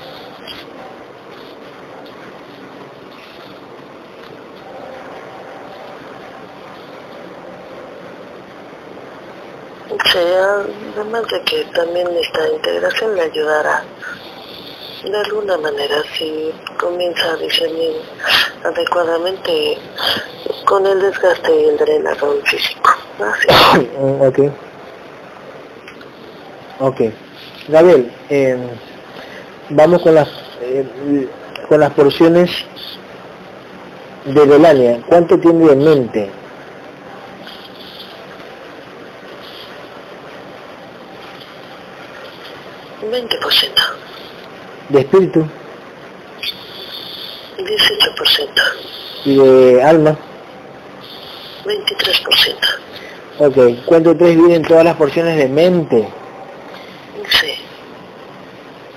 Sí, 10.16 10.22
además 10.94 11.24
de 11.30 11.42
que 11.42 11.62
también 11.74 12.08
esta 12.16 12.48
integración 12.48 13.14
le 13.16 13.20
ayudará 13.20 13.84
de 15.04 15.18
alguna 15.18 15.58
manera 15.58 15.96
si 16.16 16.50
comienza 16.80 17.32
a 17.32 17.36
discernir 17.36 17.96
adecuadamente 18.64 19.76
con 20.64 20.86
el 20.86 21.02
desgaste 21.02 21.54
y 21.54 21.64
el 21.66 21.76
drenado 21.76 22.40
físico. 22.44 22.90
Así. 23.18 23.78
Mm, 23.98 24.22
ok. 24.26 24.38
Ok. 26.80 27.00
Gabriel, 27.68 28.10
eh, 28.30 28.56
vamos 29.68 30.00
con 30.00 30.14
las 30.14 30.28
eh, 30.62 31.28
con 31.68 31.80
las 31.80 31.92
porciones 31.92 32.50
de 34.24 34.46
Delania. 34.46 34.98
¿Cuánto 35.08 35.38
tiene 35.38 35.72
en 35.72 35.84
mente? 35.84 36.30
Un 43.06 43.12
20%, 43.12 43.28
De 44.88 45.00
espíritu 45.00 45.46
18%, 47.58 48.48
y 49.24 49.36
de 49.36 49.82
alma. 49.82 50.16
23%. 51.64 52.54
Ok. 53.38 53.84
¿Cuánto 53.84 54.16
tres 54.16 54.36
vienen 54.36 54.62
todas 54.62 54.84
las 54.84 54.94
porciones 54.96 55.36
de 55.36 55.48
mente 55.48 56.08
Sí, 57.28 57.54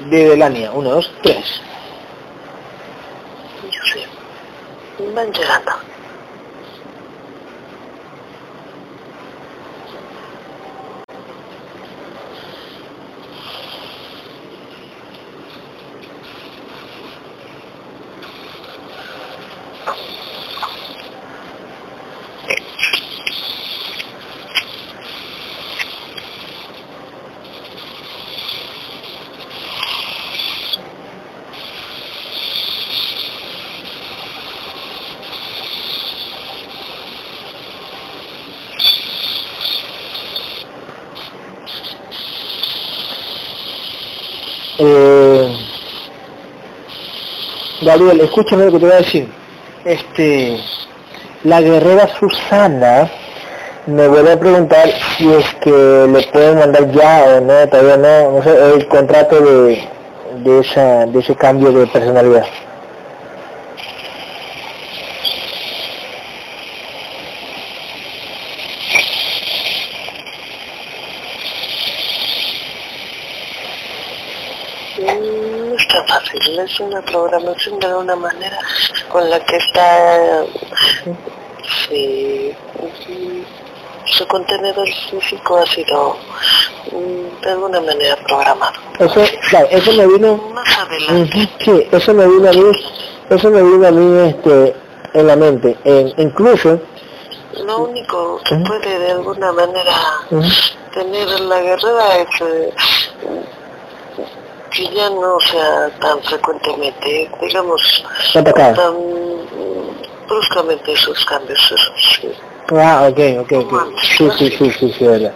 de 0.10 0.30
Delania? 0.30 0.72
Uno, 0.72 0.92
dos, 0.92 1.12
tres. 1.24 1.62
yo 3.72 3.82
sí. 3.94 4.04
Van 5.16 5.32
llegando. 5.34 5.72
Eh, 44.82 45.58
Gabriel, 47.90 48.22
escúchame 48.22 48.66
lo 48.66 48.72
que 48.74 48.78
te 48.78 48.86
voy 48.86 48.94
a 48.94 48.98
decir. 48.98 49.28
Este, 49.84 50.60
la 51.44 51.60
guerrera 51.60 52.08
Susana 52.20 53.10
me 53.88 54.08
vuelve 54.08 54.34
a 54.34 54.40
preguntar 54.40 54.92
si 55.18 55.28
es 55.34 55.56
que 55.56 56.08
le 56.08 56.22
pueden 56.32 56.60
mandar 56.60 56.92
ya 56.92 57.24
o 57.38 57.42
no, 57.42 57.68
todavía 57.68 57.98
no, 57.98 58.32
no 58.34 58.44
sé, 58.44 58.74
el 58.76 58.88
contrato 58.88 59.42
de, 59.42 59.88
de, 60.44 60.60
esa, 60.60 61.08
de 61.08 61.20
ese 61.20 61.36
cambio 61.36 61.72
de 61.72 61.88
personalidad. 61.88 62.46
Mm, 74.98 75.70
No 75.70 75.76
es 75.76 75.88
tan 75.88 76.08
fácil, 76.08 76.59
es 76.70 76.80
una 76.80 77.02
programación 77.02 77.80
de 77.80 77.88
alguna 77.88 78.16
manera 78.16 78.58
con 79.12 79.30
la 79.30 79.40
que 79.40 79.58
está 79.58 80.44
sí, 81.88 82.56
su 84.06 84.28
contenedor 84.28 84.88
físico 85.10 85.58
ha 85.58 85.66
sido 85.66 86.16
mm, 86.92 87.42
de 87.44 87.52
alguna 87.52 87.82
manera 87.82 88.16
programado. 88.28 88.74
Eso, 89.00 89.22
claro, 89.50 89.68
eso 89.72 89.92
me 89.94 90.08
vino, 90.08 90.38
Más 90.54 90.78
adelante, 90.80 91.38
Ujú, 91.38 91.50
sí, 91.60 91.88
eso 91.92 92.14
me 92.14 92.28
vino 92.28 92.50
a 92.50 92.54
mí, 92.54 92.72
eso 93.30 93.50
me 93.50 93.62
vino 93.64 93.88
a 93.88 93.92
mí 93.92 94.30
este, 94.30 94.76
en 95.14 95.28
la 95.28 95.36
mente. 95.36 95.78
En- 95.84 96.14
incluso, 96.18 96.80
lo 97.66 97.78
único 97.80 98.40
que 98.44 98.56
puede 98.58 99.00
de 99.00 99.12
alguna 99.12 99.52
manera 99.52 99.96
ujú, 100.32 100.48
tener 100.94 101.28
la 101.42 101.60
guerrera 101.62 102.18
es 102.18 102.42
eh, 102.42 102.74
que 104.80 104.96
ya 104.96 105.10
no 105.10 105.40
sea 105.42 105.90
tan 106.00 106.22
frecuentemente, 106.24 107.30
digamos, 107.42 108.04
tan 108.34 108.96
bruscamente 110.28 110.96
sus 110.96 111.26
cambios. 111.26 111.60
eso 111.72 111.92
sí. 111.98 112.32
Ah, 112.72 113.10
ok, 113.10 113.20
ok, 113.42 113.52
ok. 113.66 114.00
Sí, 114.02 114.30
sí, 114.38 114.52
sí, 114.52 114.72
sí, 114.72 114.94
sí, 114.98 115.06
verdad. 115.06 115.34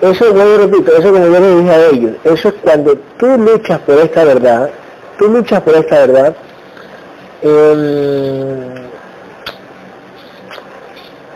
eso, 0.00 0.34
yo 0.34 0.58
repito, 0.58 0.92
eso 0.96 1.12
como 1.12 1.24
yo 1.24 1.40
le 1.40 1.56
dije 1.56 1.70
a 1.70 1.86
ellos, 1.86 2.12
eso 2.24 2.48
es 2.48 2.54
cuando 2.62 2.98
tú 3.18 3.26
luchas 3.26 3.80
por 3.80 3.98
esta 3.98 4.24
verdad, 4.24 4.70
tú 5.18 5.28
luchas 5.28 5.62
por 5.62 5.74
esta 5.74 6.06
verdad, 6.06 6.36
eh, 7.42 8.88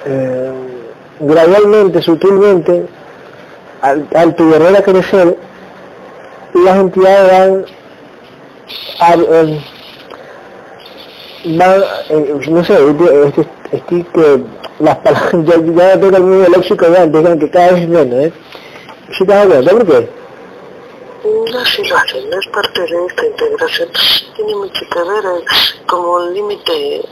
eh, 0.04 0.52
gradualmente, 1.20 2.02
sutilmente, 2.02 2.86
al, 3.82 4.06
al 4.14 4.34
tu 4.34 4.50
guerrera 4.50 4.82
crecer, 4.82 5.38
las 6.64 6.76
entidades 6.78 7.30
van 7.30 7.66
a, 9.00 9.14
eh, 9.14 9.60
van, 11.44 11.82
eh, 12.10 12.40
no 12.48 12.64
sé, 12.64 12.74
este, 12.74 13.46
este, 13.72 14.04
que 14.12 14.40
las 14.80 14.96
palabras, 14.98 15.32
ya, 15.44 15.54
ya 15.56 15.96
no 15.96 16.00
tengo 16.00 16.16
el 16.16 16.22
mismo 16.24 16.56
léxico 16.56 16.86
de 16.90 16.98
antes, 16.98 17.38
que 17.38 17.50
cada 17.50 17.72
vez 17.72 17.82
es 17.82 17.88
menos, 17.88 18.24
¿eh? 18.26 18.32
¿Sí 19.16 19.24
te 19.24 19.32
das 19.32 19.46
cuenta? 19.46 19.70
¿Por 19.70 19.86
qué? 19.86 20.08
No, 21.52 21.64
sí 21.64 21.82
lo 21.88 21.96
hacen, 21.96 22.22
es 22.32 22.46
parte 22.52 22.80
de 22.82 23.06
esta 23.08 23.26
integración. 23.26 23.88
Tiene 24.36 24.54
mucho 24.56 24.80
que 24.92 24.98
ver 25.00 25.24
eh, 25.24 25.44
como 25.86 26.20
el 26.20 26.34
límite 26.34 27.02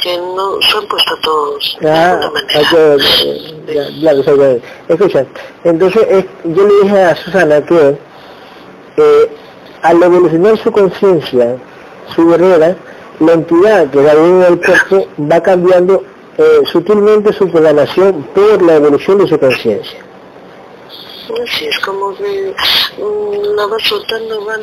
que 0.00 0.16
no 0.18 0.60
se 0.62 0.78
han 0.78 0.86
puesto 0.86 1.16
todos 1.22 1.76
de 1.80 1.90
Ah, 1.90 2.12
alguna 2.12 2.30
manera. 2.30 2.60
ok, 2.60 2.74
ok, 2.94 4.00
ya, 4.00 4.12
claro. 4.22 4.60
Escucha, 4.88 5.26
entonces 5.64 6.06
es- 6.08 6.24
yo 6.44 6.66
le 6.68 6.74
dije 6.82 7.02
a 7.02 7.16
Susana 7.16 7.64
que 7.64 7.96
eh, 8.96 9.30
al 9.82 10.02
evolucionar 10.02 10.56
su 10.58 10.72
conciencia, 10.72 11.56
su 12.14 12.26
guerrera, 12.26 12.76
la 13.20 13.32
entidad 13.32 13.90
que 13.90 14.02
va 14.02 14.12
en 14.12 14.42
el 14.42 14.60
cuerpo 14.60 15.06
va 15.30 15.42
cambiando 15.42 16.02
eh, 16.36 16.62
sutilmente 16.70 17.32
su 17.32 17.48
programación 17.50 18.24
por 18.34 18.62
la 18.62 18.76
evolución 18.76 19.18
de 19.18 19.28
su 19.28 19.38
conciencia. 19.38 20.00
Así 21.42 21.66
es 21.66 21.78
como 21.80 22.14
que 22.16 22.54
mm, 22.98 23.56
la 23.56 23.66
van 23.66 23.80
soltando, 23.80 24.44
van 24.44 24.60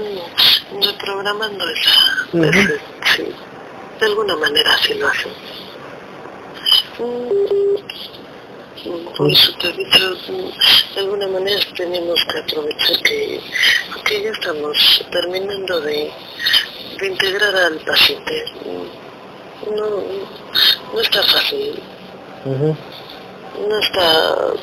reprogramando 0.81 1.65
esa, 1.69 2.71
sí, 3.15 3.33
de 3.99 4.05
alguna 4.05 4.35
manera 4.35 4.73
así 4.73 4.93
lo 4.95 5.07
hacen. 5.07 5.31
Por 8.83 9.31
eso 9.31 9.51
mm, 9.51 10.95
de 10.95 10.99
alguna 11.01 11.27
manera 11.27 11.59
tenemos 11.75 12.19
que 12.25 12.39
aprovechar 12.39 12.97
que, 13.03 13.39
que 14.05 14.23
ya 14.23 14.31
estamos 14.31 15.05
terminando 15.11 15.81
de, 15.81 16.11
de 16.99 17.07
integrar 17.07 17.55
al 17.55 17.77
paciente. 17.79 18.45
No, 19.67 19.89
no 20.93 20.99
está 20.99 21.21
fácil, 21.21 21.79
Ujú. 22.45 22.75
no 23.69 23.79
está 23.79 24.01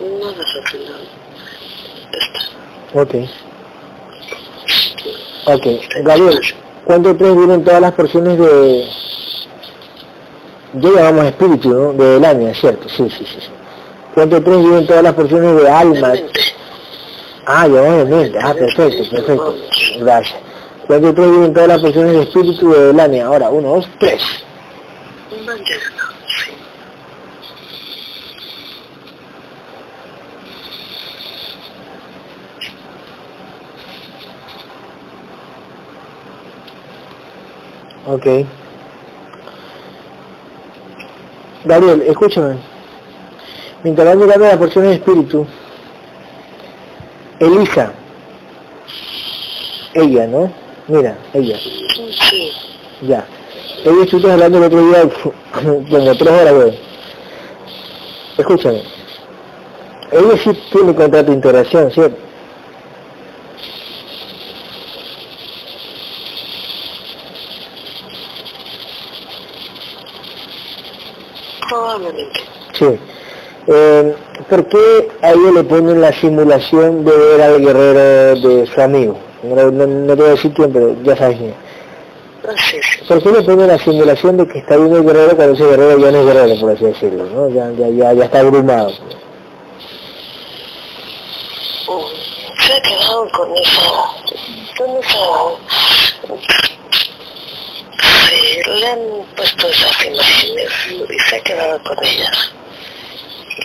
nada 0.01 0.45
fácil. 0.65 0.83
Está. 2.13 3.01
Ok. 3.01 3.15
Ok. 5.47 5.67
Gabriel, 6.03 6.41
¿cuánto 6.85 7.17
tres 7.17 7.37
vienen 7.37 7.65
todas 7.65 7.81
las 7.81 7.93
porciones 7.93 8.37
de... 8.39 8.89
Yo 10.75 10.95
llamamos 10.95 11.27
espíritu, 11.27 11.69
¿no? 11.71 11.93
De 11.93 12.17
Elania, 12.17 12.53
¿cierto? 12.55 12.89
Sí, 12.89 13.09
sí, 13.09 13.25
sí. 13.25 13.39
sí. 13.41 13.58
¿Cuánto 14.15 14.43
tres 14.43 14.87
todas 14.87 15.03
las 15.03 15.15
porciones 15.15 15.63
de 15.63 15.71
alma? 15.71 16.13
Ah, 17.47 17.67
llamamos 17.67 18.09
de 18.09 18.17
mente. 18.17 18.39
Ah, 18.43 18.55
perfecto, 18.55 19.11
perfecto. 19.11 19.57
Gracias. 20.01 20.39
¿Cuánto 20.87 21.15
tres 21.15 21.53
todas 21.53 21.69
las 21.69 21.81
porciones 21.81 22.13
de 22.13 22.23
espíritu 22.23 22.73
de 22.73 22.91
Elania? 22.91 23.27
Ahora, 23.27 23.51
uno, 23.51 23.69
dos, 23.77 23.89
tres. 23.99 24.23
Ok. 38.07 38.27
Gabriel, 41.67 42.03
escúchame. 42.07 42.57
Mientras 43.83 44.09
van 44.09 44.19
llegando 44.19 44.47
las 44.47 44.57
porciones 44.57 44.91
de 44.91 44.97
espíritu, 44.97 45.47
Elisa, 47.39 47.93
ella, 49.95 50.27
¿no? 50.27 50.53
Mira, 50.89 51.17
ella, 51.33 51.59
ya. 53.03 53.25
Ella 53.85 54.03
estuviste 54.03 54.33
hablando 54.33 54.59
el 54.59 54.65
otro 54.65 54.87
día, 54.87 55.03
como 55.55 56.17
tres 56.17 56.29
horas, 56.29 56.55
güey. 56.55 56.79
Escúchame. 58.37 58.83
Ella 60.11 60.37
sí 60.43 60.51
tiene 60.73 60.95
contrato 60.95 61.31
de 61.31 61.35
integración, 61.35 61.91
¿cierto? 61.93 62.29
probablemente. 71.69 72.41
Sí. 72.75 73.18
Eh, 73.71 74.15
¿Por 74.49 74.67
qué 74.67 75.09
a 75.21 75.33
ella 75.33 75.51
le 75.57 75.65
ponen 75.65 76.01
la 76.01 76.13
simulación 76.13 77.05
de 77.05 77.11
ver 77.17 77.43
al 77.43 77.61
guerrero 77.61 78.41
de 78.49 78.67
su 78.67 78.81
amigo? 78.81 79.19
No, 79.43 79.71
no- 79.71 79.87
no 79.87 80.15
te 80.17 80.23
voy 80.23 80.29
a 80.29 80.35
decir 80.35 80.53
quién, 80.55 80.73
pero 80.73 80.97
ya 81.03 81.17
sabes 81.17 81.37
quién. 81.39 81.55
¿Por 83.07 83.23
qué 83.23 83.31
le 83.31 83.43
ponen 83.43 83.67
la 83.69 83.79
simulación 83.79 84.37
de 84.39 84.47
que 84.49 84.59
está 84.61 84.77
viendo 84.77 84.97
el 84.97 85.05
guerrero 85.05 85.37
cuando 85.37 85.55
ese 85.55 85.65
guerrero 85.67 85.99
ya 85.99 86.11
no 86.11 86.19
es 86.21 86.27
guerrero, 86.27 86.61
por 86.61 86.71
así 86.73 86.85
decirlo? 86.85 87.25
¿no? 87.27 87.49
Ya, 87.51 87.71
ya, 87.73 87.89
ya, 87.91 88.13
ya 88.15 88.25
está 88.25 88.41
abrumado. 88.41 88.91
Se 92.67 92.73
ha 92.73 92.81
quedado 92.83 93.29
con 93.33 93.55
esa... 93.57 93.83
con 94.79 94.91
esa... 94.97 95.19
Le 98.81 98.87
han 98.87 98.99
puesto 99.37 99.69
esas 99.69 100.05
imágenes 100.07 100.71
y 100.89 101.19
se 101.29 101.37
ha 101.37 101.41
quedado 101.41 101.83
con 101.83 101.97
ellas. 102.05 102.53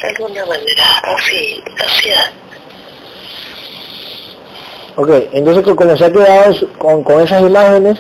De 0.02 0.08
alguna 0.10 0.46
manera, 0.46 0.84
así, 1.04 1.64
así 1.86 2.10
es. 2.10 2.32
Ok, 4.96 5.10
entonces 5.32 5.64
co- 5.64 5.76
como 5.76 5.96
se 5.98 6.06
ha 6.06 6.12
quedado 6.12 6.54
con, 6.78 7.04
con 7.04 7.22
esas 7.22 7.42
imágenes, 7.42 8.00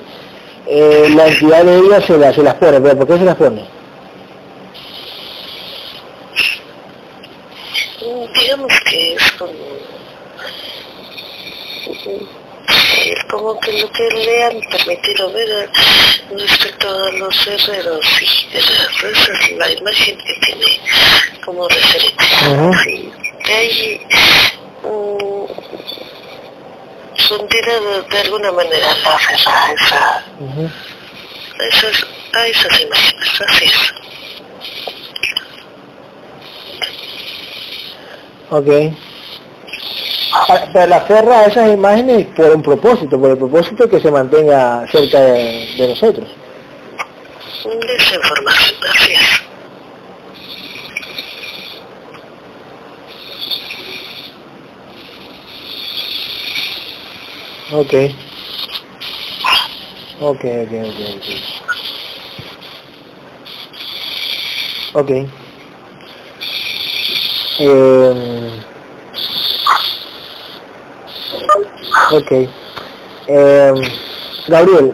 eh, 0.68 1.08
la 1.16 1.28
entidad 1.28 1.64
de 1.64 1.78
ella 1.80 2.02
se, 2.02 2.18
la- 2.18 2.34
se 2.34 2.44
las 2.44 2.56
pone, 2.56 2.80
pero 2.82 2.98
¿por 2.98 3.08
qué 3.08 3.18
se 3.18 3.26
las 3.26 3.36
pone? 3.36 3.66
Digamos 8.36 8.72
que 8.90 9.14
es 9.14 9.32
como 9.34 9.52
sí, 12.68 13.14
como 13.30 13.60
que 13.60 13.74
lo 13.82 13.92
que 13.92 14.10
le 14.10 14.44
han 14.44 14.60
permitido 14.72 15.32
ver 15.34 15.70
respecto 16.32 16.90
a 16.90 17.12
los 17.12 17.48
herreros 17.48 18.06
sí, 18.18 18.48
esa 18.54 19.08
es 19.08 19.52
la 19.58 19.72
imagen 19.72 20.18
que 20.18 20.34
tiene 20.46 20.80
como 21.46 21.68
referencia 21.68 22.50
Ujú. 22.50 22.74
sí, 22.84 23.12
de 23.46 23.54
ahí 23.54 24.08
entidad 27.36 27.82
de, 27.82 28.02
de 28.10 28.20
alguna 28.20 28.52
manera 28.52 28.88
la 29.04 29.34
esa, 29.34 30.24
a, 31.60 31.68
esas, 31.68 32.06
a 32.34 32.48
esas 32.48 32.82
imágenes 32.82 33.42
así 33.48 33.66
es 33.66 33.94
Ok. 38.50 38.68
Ah, 40.36 40.66
Pero 40.74 40.88
la 40.88 40.98
aferra 40.98 41.40
a 41.42 41.46
esas 41.46 41.72
imágenes 41.72 42.28
por 42.36 42.50
un 42.56 42.62
propósito, 42.62 43.20
por 43.20 43.30
el 43.32 43.38
propósito 43.38 43.88
que 43.90 44.00
se 44.00 44.12
mantenga 44.12 44.86
cerca 44.92 45.20
de, 45.20 45.68
de 45.78 45.88
nosotros. 45.90 46.28
de 47.64 47.96
esa 47.96 48.16
información 48.16 48.76
así 48.90 49.12
es 49.14 49.44
Ok. 57.72 57.94
Ok, 60.22 60.44
ok, 60.46 60.74
ok, 60.90 61.00
ok. 61.16 61.28
Ok. 64.96 65.12
Eh, 67.60 68.73
ok. 72.12 72.32
Eh, 73.28 73.74
Gabriel. 74.48 74.94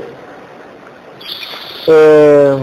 Eh, 1.88 2.58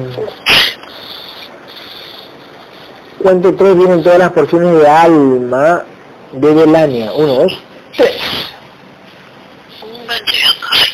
¿Cuánto 3.23 3.55
tres 3.57 3.77
vienen 3.77 4.03
todas 4.03 4.19
las 4.19 4.33
porciones 4.33 4.79
de 4.79 4.89
alma 4.89 5.85
de 6.33 6.55
Delania? 6.55 7.13
Uno, 7.13 7.35
dos, 7.35 7.59
tres. 7.97 8.17
van 10.07 10.25
llegando 10.27 10.67
sí. 10.75 10.93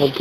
Ok. 0.00 0.20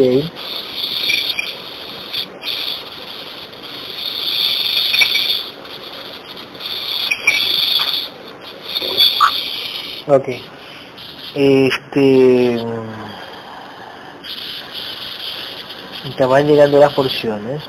Ok. 10.08 10.28
Este... 11.36 12.66
Te 16.18 16.26
van 16.26 16.48
llegando 16.48 16.78
las 16.80 16.94
porciones. 16.94 17.64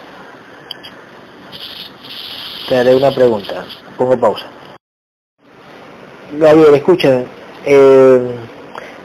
Te 2.69 2.77
haré 2.77 2.95
una 2.97 3.13
pregunta. 3.13 3.65
Pongo 3.97 4.19
pausa. 4.19 4.47
Gabriel, 6.33 6.75
escúchame. 6.75 7.27
Eh, 7.65 8.35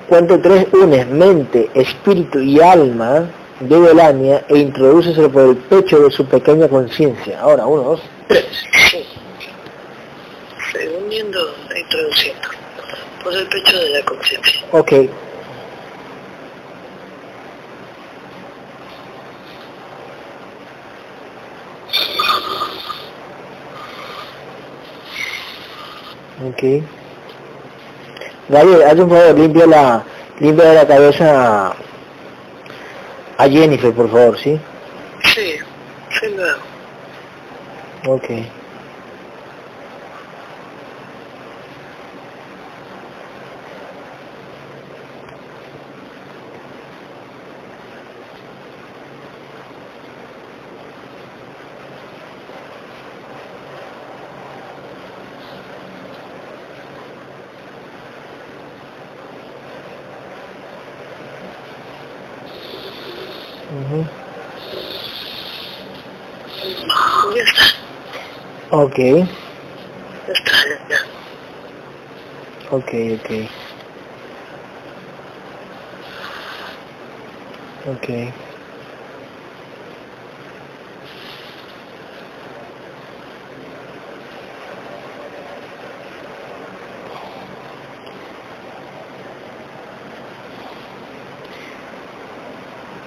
cuando 0.08 0.40
tres 0.40 0.68
unes 0.74 1.08
mente, 1.08 1.70
espíritu 1.74 2.40
y 2.40 2.60
alma 2.62 3.30
de 3.60 3.80
Belania 3.80 4.46
e 4.48 4.58
introduceselo 4.58 5.32
por 5.32 5.44
el 5.44 5.58
pecho 5.58 6.00
de 6.00 6.12
su 6.12 6.26
pequeña 6.26 6.68
conciencia. 6.68 7.40
Ahora, 7.42 7.66
uno, 7.66 7.84
dos, 7.84 8.02
tres. 8.28 8.46
Sí. 8.92 9.06
Uniendo 11.04 11.40
e 11.74 11.80
introduciendo 11.80 12.48
por 13.24 13.34
el 13.34 13.48
pecho 13.48 13.78
de 13.80 13.90
la 13.90 14.06
conciencia. 14.06 14.62
Ok. 14.72 14.94
Ok. 26.46 26.97
Gabriel, 28.50 28.84
haz 28.84 29.00
un 29.00 29.10
favor, 29.10 29.38
limpia 29.38 29.68
la, 29.68 30.04
limpia 30.40 30.74
la 30.74 30.88
cabeza 30.88 31.74
a 33.38 33.50
Jennifer, 33.50 33.94
por 33.94 34.10
favor, 34.10 34.38
¿sí? 34.38 34.60
Sí, 35.36 35.56
sí 36.20 36.26
hago. 36.26 38.16
Ok. 38.16 38.30
Ujú. 63.72 64.06
Ya 67.36 67.44
está, 67.44 67.66
Ok, 68.78 69.00
ya 69.00 70.34
está, 70.34 70.52
ya, 70.70 70.78
ya. 70.90 71.00
ok, 72.72 72.92
ok. 73.18 73.30
Ok. 77.86 78.08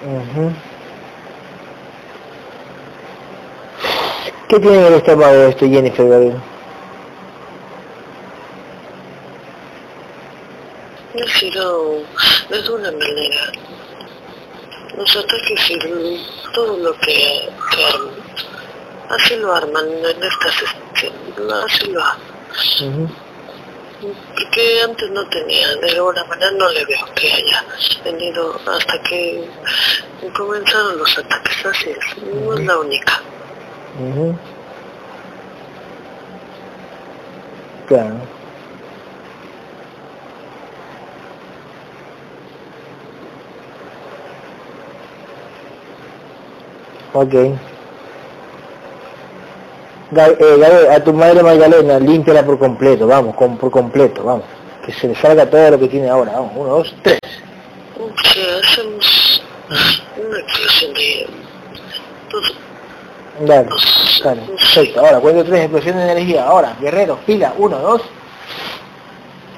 Ujú. 0.01 0.63
¿Qué 4.51 4.59
tiene 4.59 4.79
en 4.79 4.85
el 4.87 4.93
estómago 4.95 5.43
este 5.43 5.69
Jennifer 5.69 6.09
Gabriel? 6.09 6.35
Sido 11.39 12.03
de 12.49 12.57
alguna 12.57 12.91
manera 12.91 13.51
los 14.97 15.15
ataques 15.15 15.69
y 15.69 16.27
todo 16.53 16.77
lo 16.79 16.93
que, 16.99 17.49
que 17.71 17.85
arman, 17.85 18.13
así 19.07 19.37
lo 19.37 19.55
arman 19.55 19.87
en 19.87 20.21
esta 20.21 20.51
sesión, 20.51 21.13
así 21.63 21.89
lo 21.89 22.03
arman. 22.03 23.15
Porque 24.01 24.81
antes 24.83 25.11
no 25.11 25.29
tenía, 25.29 25.75
de 25.77 25.91
alguna 25.91 26.25
manera 26.25 26.51
no 26.51 26.69
le 26.71 26.83
veo 26.83 27.05
que 27.15 27.31
haya 27.31 27.65
tenido 28.03 28.59
hasta 28.67 29.01
que 29.03 29.47
comenzaron 30.35 30.97
los 30.97 31.17
ataques, 31.17 31.65
así 31.65 31.91
es, 31.91 32.17
no 32.21 32.53
es 32.53 32.65
la 32.65 32.77
única. 32.79 33.21
Ujú. 33.99 34.35
Claro. 37.87 38.15
Ok. 47.13 47.33
Ga- 50.11 50.27
eh, 50.39 50.57
Gabriel, 50.59 50.91
a 50.91 51.03
tu 51.03 51.13
madre 51.13 51.41
Magdalena, 51.43 51.99
límpiala 51.99 52.43
por 52.45 52.59
completo, 52.59 53.07
vamos, 53.07 53.35
con, 53.35 53.57
por 53.57 53.71
completo, 53.71 54.23
vamos. 54.23 54.45
Que 54.85 54.91
se 54.93 55.07
le 55.07 55.15
salga 55.15 55.49
todo 55.49 55.71
lo 55.71 55.79
que 55.79 55.87
tiene 55.87 56.09
ahora, 56.09 56.33
vamos, 56.33 56.51
uno, 56.55 56.69
dos, 56.69 56.95
tres. 57.01 57.19
Si 58.23 58.39
hacemos 58.41 59.43
una 60.17 60.39
explosión 60.39 60.93
de 60.93 61.27
Dale, 63.47 63.69
dale, 64.23 64.41
perfecto. 64.43 64.99
Ahora, 64.99 65.19
cuento 65.19 65.43
tres 65.45 65.61
explosiones 65.61 66.05
de 66.05 66.11
energía. 66.11 66.45
Ahora, 66.45 66.77
guerrero, 66.79 67.17
fila, 67.25 67.53
uno, 67.57 67.77
dos, 67.79 68.01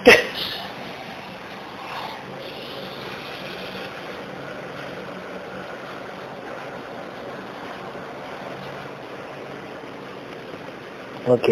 tres. 0.03 0.19
Ok, 11.25 11.47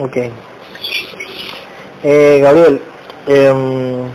ok. 0.00 0.16
Eh, 2.02 2.38
Gabriel, 2.42 2.80
em, 3.26 4.10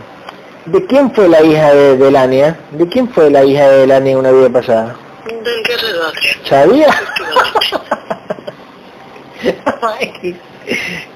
¿de 0.66 0.86
quién 0.86 1.12
fue 1.14 1.28
la 1.28 1.42
hija 1.42 1.72
de, 1.74 1.96
de 1.96 2.10
Lania? 2.10 2.58
¿De 2.72 2.86
quién 2.88 3.08
fue 3.08 3.30
la 3.30 3.44
hija 3.44 3.68
de 3.68 3.86
Lania 3.86 4.12
en 4.12 4.18
una 4.18 4.30
vida 4.30 4.50
pasada? 4.50 4.96
Del 5.26 5.62
guerrero 5.62 6.00
¿Sabía? 6.44 6.88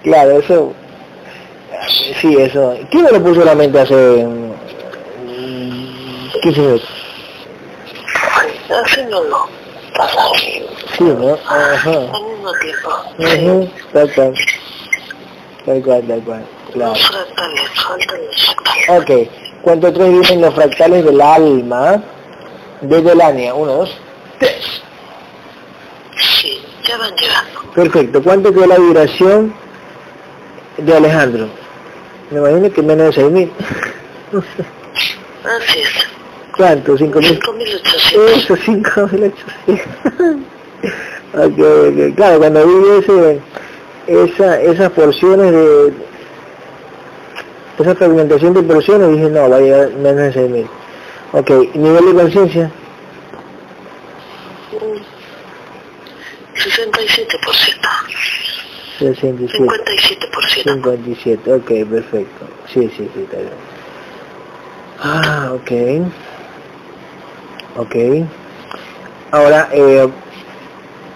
claro, 0.03 0.39
eso... 0.39 0.73
Sí, 2.21 2.37
eso. 2.39 2.77
¿Quién 2.91 3.05
me 3.05 3.13
lo 3.13 3.23
puso 3.23 3.41
a 3.43 3.47
la 3.47 3.55
mente 3.55 3.79
hace 3.81 3.95
mm, 3.95 4.53
15 6.43 6.61
minutos? 6.61 6.89
Así 8.85 9.03
no 9.09 9.23
lo 9.25 9.49
pasa 9.97 10.21
Sí, 10.97 11.05
¿no? 11.05 11.39
Ajá. 11.47 11.91
al 11.91 12.25
mismo 12.25 12.53
tiempo. 12.61 12.91
Ujú, 13.19 13.71
Tal. 13.93 14.35
Tal 15.69 15.83
cual, 15.83 16.03
tal 16.09 16.23
cual. 16.23 16.47
Claro. 16.73 16.93
Los 16.93 17.09
fractales, 17.09 17.71
faltan 17.75 18.19
los 18.25 18.47
fractales. 18.47 18.89
Ok. 18.89 19.11
¿Cuánto 19.61 19.93
tres 19.93 20.11
vienen 20.11 20.41
los 20.41 20.55
fractales 20.55 21.05
del 21.05 21.21
alma 21.21 22.03
de 22.81 23.03
Delania? 23.03 23.55
Uno, 23.55 23.73
dos, 23.73 23.99
tres. 24.39 24.83
Sí, 26.17 26.63
ya 26.87 26.97
van 26.97 27.15
llegando. 27.17 27.61
Perfecto. 27.75 28.23
¿Cuánto 28.23 28.51
quedó 28.51 28.67
la 28.67 28.79
vibración 28.79 29.53
de 30.79 30.97
Alejandro? 30.97 31.49
Me 32.31 32.39
imagino 32.39 32.73
que 32.73 32.83
menos 32.83 33.15
de 33.15 33.25
6.000. 33.25 33.51
Así 35.45 35.81
es. 35.81 36.07
¿Cuánto? 36.57 36.97
¿5.000? 36.97 37.41
5.800. 37.41 38.37
Eso, 38.37 38.57
5.800. 38.57 39.33
ok, 41.35 41.59
ok. 41.59 42.17
Claro, 42.17 42.39
cuando 42.39 42.67
vi 42.67 42.99
ese, 43.01 43.41
esa, 44.09 44.61
esas 44.61 44.91
porciones 44.93 45.53
de... 45.53 45.93
Esa 47.79 47.95
fragmentación 47.95 48.55
de 48.55 48.63
porciones, 48.63 49.09
dije, 49.13 49.29
no, 49.31 49.49
va 49.49 49.57
a 49.57 49.61
llegar 49.61 49.91
menos 49.93 50.35
de 50.35 50.49
6.000. 50.49 50.67
Ok, 51.33 51.51
nivel 51.77 52.07
de 52.07 52.15
conciencia, 52.23 52.71
Mm. 54.73 54.99
67%. 56.55 57.89
67. 58.99 59.65
57%. 59.65 60.63
57, 60.65 61.53
ok, 61.53 61.69
perfecto. 61.89 62.47
Sí, 62.73 62.91
sí, 62.97 63.09
sí, 63.15 63.21
está 63.23 63.37
bien. 63.37 63.53
Ah, 65.01 65.53
ok. 65.55 65.71
Ok. 67.77 67.95
Ahora, 69.31 69.69
eh, 69.73 70.09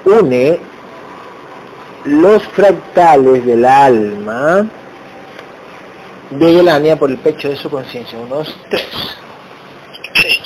une 0.05 0.61
los 2.05 2.43
fractales 2.49 3.45
del 3.47 3.65
alma 3.65 4.67
de 6.31 6.47
Delania 6.55 6.97
por 6.99 7.11
el 7.11 7.19
pecho 7.19 7.49
de 7.49 7.57
su 7.57 7.69
conciencia. 7.71 8.19
Uno, 8.19 8.37
dos, 8.37 8.57
tres. 8.71 8.89
Sí, 10.15 10.41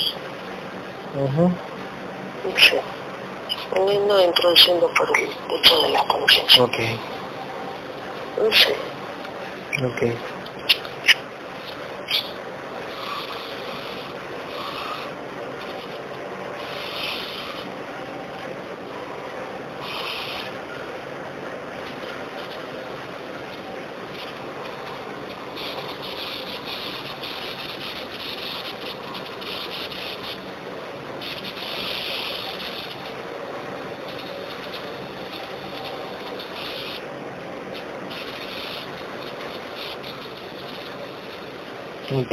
Ujú. 1.19 1.51
sí. 2.57 2.77
No 4.07 4.21
introduciendo 4.23 4.89
por 4.97 5.09
el 5.19 5.27
pecho 5.29 5.83
de 5.83 5.89
la 5.91 6.05
conciencia. 6.07 6.63
Ok, 6.65 6.77
Sí. 8.53 8.73
ok. 9.85 10.03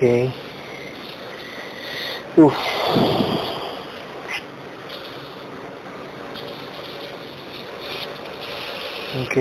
Ok. 0.03 0.33
Uf. 2.35 2.53
Ok. 9.21 9.37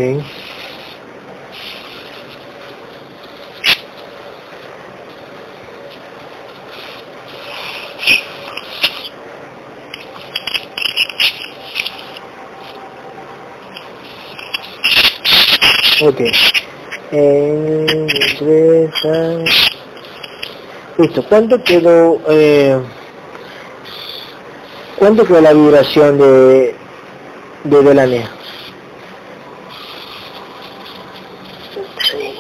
Ok. 16.03 16.21
Eh. 17.13 17.73
Listo, 20.99 21.25
¿cuánto 21.27 21.63
quedó, 21.65 22.21
eh, 22.29 22.79
cuánto 24.99 25.25
quedó 25.25 25.41
la 25.41 25.53
vibración 25.53 26.19
de, 26.19 26.77
de 27.65 27.83
Delanea? 27.83 28.31
Sí. 31.99 32.35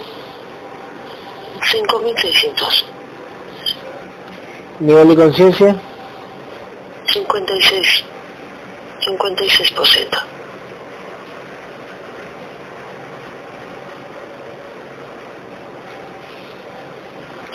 5.600. 1.60 2.84
¿Nivel 4.80 5.08
de 5.08 5.16
conciencia? 5.16 5.80
56. 7.06 8.04
56%. 9.00 10.31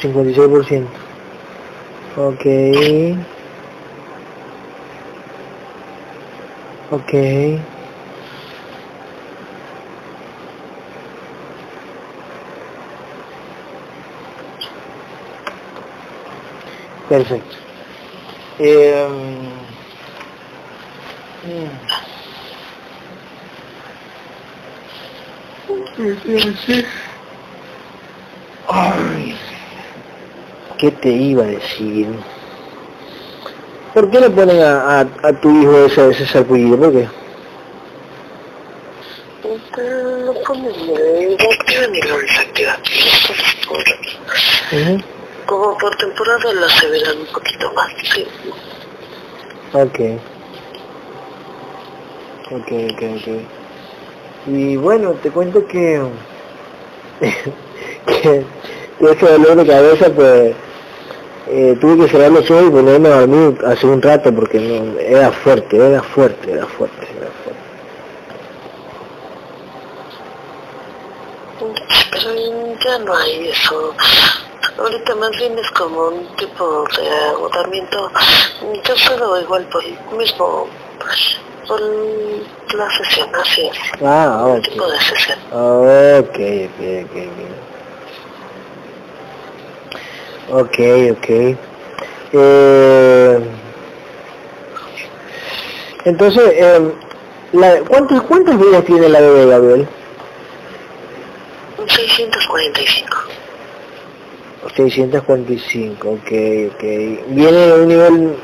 Cincuenta 0.07 0.31
y 0.31 0.35
seis 0.35 0.49
por 0.49 0.65
ciento. 0.65 0.99
Ok. 2.15 2.45
Ok. 6.89 7.13
Perfecto. 17.07 17.57
Eh. 18.59 19.07
¿Qué 30.77 30.91
te 30.91 31.09
iba 31.09 31.43
a 31.43 31.47
decir? 31.47 32.07
¿Por 33.93 34.11
qué 34.11 34.19
le 34.19 34.29
ponen 34.29 34.61
a, 34.61 34.99
a, 34.99 35.01
a 35.01 35.33
tu 35.41 35.49
hijo 35.61 35.85
ese, 35.85 36.09
ese 36.09 36.25
sarpullido? 36.27 36.77
¿Por 36.77 36.91
qué? 36.91 37.07
No 39.81 40.33
ponen 40.45 40.73
ni 40.87 41.33
activa 41.33 41.87
ni 41.87 42.01
lo 42.01 42.17
desactiva. 42.19 42.77
Por- 43.67 43.77
Ujú. 44.79 45.01
Como 45.45 45.77
por 45.77 45.95
temporada 45.95 46.53
lo 46.53 46.65
aseveran 46.65 47.19
un 47.19 47.25
poquito 47.27 47.71
más. 47.73 47.91
Sí. 48.13 48.27
Ok. 49.73 49.99
Ok, 52.51 52.71
ok, 52.71 53.03
ok. 53.15 53.27
Y 54.47 54.75
bueno, 54.77 55.11
te 55.13 55.31
cuento 55.31 55.65
que... 55.67 56.01
que, 58.05 58.43
que 58.99 59.11
ese 59.11 59.25
dolor 59.25 59.55
de 59.55 59.65
cabeza, 59.67 60.09
pues... 60.13 60.55
eh, 61.49 61.77
tuve 61.79 62.05
que 62.05 62.11
cerrar 62.11 62.31
los 62.31 62.49
ojos 62.51 62.65
y 62.67 62.71
ponerme 62.71 63.09
a 63.09 63.19
dormir 63.21 63.57
hace 63.65 63.85
un 63.87 64.01
rato 64.01 64.33
porque 64.33 64.59
no, 64.59 64.99
era 64.99 65.31
fuerte, 65.31 65.77
era 65.77 66.01
fuerte, 66.03 66.51
era 66.51 66.65
fuerte, 66.65 67.07
era 67.17 67.27
fuerte. 67.43 67.57
Pero 72.11 72.75
ya 72.83 72.99
no 72.99 73.15
hay 73.15 73.49
eso. 73.49 73.93
Ahorita 74.77 75.15
más 75.15 75.31
bien 75.31 75.57
es 75.57 75.71
como 75.71 76.07
un 76.09 76.35
tipo 76.35 76.85
de 76.97 77.09
agotamiento. 77.29 78.11
Yo 78.83 78.93
puedo 79.07 79.41
igual 79.41 79.65
por 79.71 79.83
el 79.83 79.97
mismo, 80.17 80.67
por 81.67 81.81
la 81.81 82.89
sesión, 82.97 83.29
así 83.35 83.61
es. 83.67 83.77
Ah, 84.03 84.43
Un 84.45 84.57
ok. 84.57 84.63
tipo 84.63 84.87
de 84.87 84.99
sesión. 84.99 85.39
Ok, 85.51 86.37
ok, 86.69 87.05
ok, 87.05 87.66
ok. 90.49 90.79
Ok. 91.11 91.57
Eh, 92.33 93.39
entonces, 96.05 96.43
eh, 96.55 96.91
la, 97.53 97.79
¿cuántos, 97.87 98.21
¿cuántos 98.23 98.59
días 98.59 98.83
tiene 98.85 99.09
la 99.09 99.21
bebé, 99.21 99.45
Gabriel? 99.47 99.87
645. 101.87 103.17
645, 104.75 106.09
ok, 106.09 106.17
ok. 106.19 106.83
¿Viene 107.29 107.57
de 107.57 107.73
un 107.73 107.87
nivel 107.87 108.35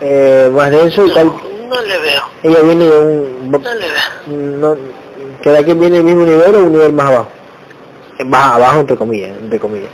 eh, 0.00 0.50
más 0.52 0.70
denso 0.70 1.06
y 1.06 1.14
tal? 1.14 1.26
No 1.26 1.82
le 1.82 1.98
veo, 1.98 2.22
Ella 2.42 2.60
viene 2.62 2.84
de 2.84 2.98
un... 2.98 3.50
no 3.50 3.58
le 3.58 3.86
veo. 3.86 4.48
No, 4.58 4.76
¿Será 5.42 5.62
que 5.62 5.74
viene 5.74 5.96
del 5.96 6.04
mismo 6.04 6.24
nivel 6.24 6.54
o 6.54 6.58
un 6.58 6.72
nivel 6.72 6.92
más 6.92 7.06
abajo? 7.06 7.28
Eh, 8.18 8.24
Más 8.24 8.54
abajo, 8.54 8.80
entre 8.80 8.96
comillas, 8.96 9.36
entre 9.40 9.58
comillas. 9.58 9.90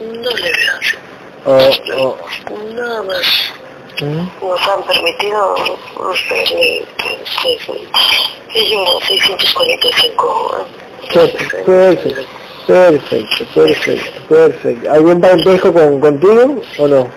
No 0.00 0.30
le 0.30 0.52
veo. 0.52 0.78
O, 1.44 1.50
o, 2.02 2.16
Nada 2.74 3.02
más. 3.02 3.52
¿Mm? 4.00 4.28
Nos 4.46 4.68
han 4.68 4.82
permitido 4.84 5.56
se- 6.14 6.84
ellos 8.54 8.88
645 9.08 10.66
Perfecto, 11.12 11.64
perfecto, 11.64 12.22
perfecto, 12.66 13.44
perfecto, 13.54 14.20
perfecto. 14.28 14.92
¿Algún 14.92 15.20
parentesco 15.20 15.72
con, 15.72 16.00
contigo 16.00 16.62
o 16.78 16.86
no? 16.88 17.08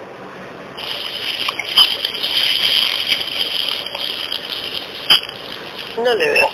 No 6.04 6.16
le 6.16 6.32
veo. 6.32 6.48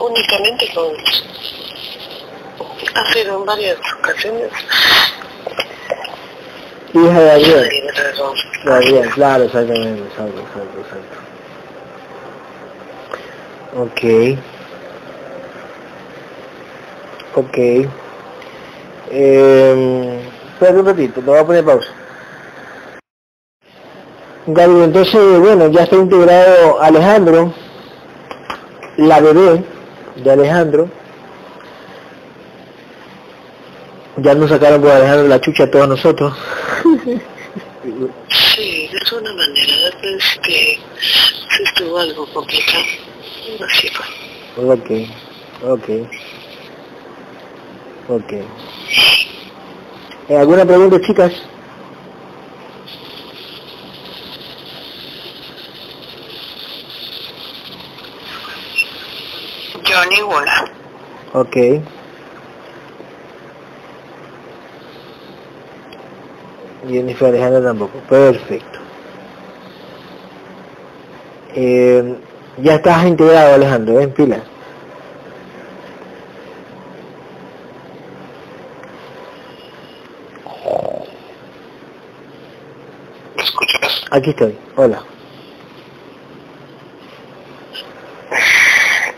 Únicamente 0.00 0.68
con... 0.74 0.92
Ha 2.94 3.12
sido 3.12 3.38
en 3.38 3.44
varias 3.44 3.78
ocasiones. 3.98 4.50
hija 6.94 7.20
de 7.20 7.26
Gabriel. 7.26 7.70
Gabriel, 8.64 9.10
claro, 9.10 9.44
exactamente, 9.44 10.02
exacto, 10.02 10.40
exacto, 10.40 10.80
exacto. 10.80 11.16
Ok. 13.78 14.02
Ok. 17.34 17.58
Eh, 19.10 20.20
espera 20.52 20.80
un 20.80 20.86
ratito, 20.86 21.20
te 21.20 21.26
voy 21.26 21.38
a 21.38 21.46
poner 21.46 21.64
pausa. 21.64 21.90
Gabriel, 24.46 24.84
entonces, 24.84 25.38
bueno, 25.38 25.68
ya 25.68 25.82
está 25.82 25.96
integrado 25.96 26.80
Alejandro, 26.80 27.52
la 28.96 29.20
bebé 29.20 29.64
de 30.16 30.30
Alejandro. 30.30 30.88
Ya 34.18 34.34
nos 34.34 34.48
sacaron 34.48 34.80
por 34.80 34.90
Alejandro 34.90 35.28
la 35.28 35.40
chucha 35.40 35.64
a 35.64 35.70
todos 35.70 35.88
nosotros. 35.88 36.34
Sí, 38.28 38.88
de 38.90 38.98
alguna 38.98 39.32
manera, 39.32 39.74
es 40.02 40.40
que 40.42 40.78
sí 40.80 41.62
estuvo 41.62 41.98
algo 41.98 42.26
complicado. 42.32 42.82
Así 43.64 43.88
fue. 43.90 44.06
Ok, 44.64 44.90
ok. 45.62 45.88
Ok. 48.08 48.32
Eh, 50.28 50.36
¿Alguna 50.36 50.64
pregunta, 50.64 51.00
chicas? 51.00 51.32
Yo 59.96 60.04
ninguna. 60.10 60.52
Ok. 61.32 61.56
Jennifer 66.86 67.28
Alejandra 67.28 67.62
tampoco. 67.62 67.98
Perfecto. 68.00 68.78
Eh, 71.54 72.14
ya 72.58 72.74
estás 72.74 73.06
integrado, 73.06 73.54
Alejandro, 73.54 73.98
en 73.98 74.12
pila. 74.12 74.42
¿Me 83.34 83.42
escuchas? 83.42 84.04
Aquí 84.10 84.30
estoy. 84.30 84.58
Hola. 84.76 85.02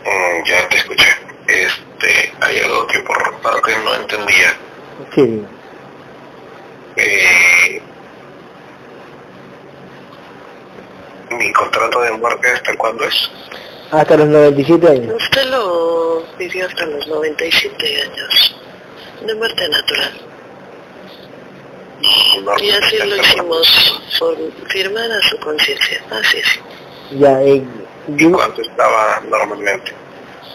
Mm, 0.09 0.43
ya 0.45 0.69
te 0.69 0.77
escuché. 0.77 1.07
Este, 1.47 2.33
hay 2.41 2.59
algo 2.59 2.87
que 2.87 2.99
por 2.99 3.41
parte 3.41 3.71
no 3.83 3.95
entendía. 3.95 4.57
Sí. 5.13 5.45
Eh, 6.95 7.81
mi 11.31 11.53
contrato 11.53 12.01
de 12.01 12.09
embarque 12.09 12.49
hasta 12.49 12.75
cuándo 12.75 13.05
es? 13.05 13.29
Hasta 13.91 14.17
los 14.17 14.27
97 14.27 14.87
años. 14.87 15.15
Usted 15.21 15.45
lo 15.45 16.23
pidió 16.37 16.65
hasta 16.65 16.85
los 16.85 17.07
97 17.07 18.01
años. 18.03 18.55
De 19.25 19.35
muerte 19.35 19.67
natural. 19.69 20.13
No, 22.43 22.57
Y 22.59 22.69
así 22.69 22.97
lo 22.97 23.15
hicimos 23.15 24.01
por 24.17 24.37
firmar 24.69 25.11
a 25.11 25.21
su 25.21 25.37
conciencia. 25.39 26.01
Así 26.11 26.37
es. 26.37 26.59
Ya, 27.19 27.41
eh, 27.41 27.63
¿Y 28.17 28.23
yo- 28.23 28.31
cuánto 28.31 28.61
estaba 28.61 29.21
normalmente? 29.29 29.91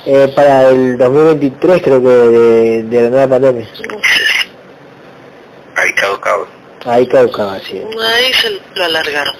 eh, 0.06 0.32
para 0.36 0.68
el 0.68 0.98
2023 0.98 1.82
creo 1.82 2.00
que 2.02 2.08
de, 2.08 2.82
de 2.84 3.02
la 3.02 3.08
nueva 3.10 3.28
pandemia. 3.28 3.68
Entonces, 3.80 4.28
Ahí 5.76 5.92
caducado. 5.94 6.46
Ahí 6.84 7.06
caducaba, 7.08 7.58
sí. 7.60 7.82
ahí 7.82 8.32
se 8.34 8.50
lo 8.74 8.84
alargaron. 8.84 9.34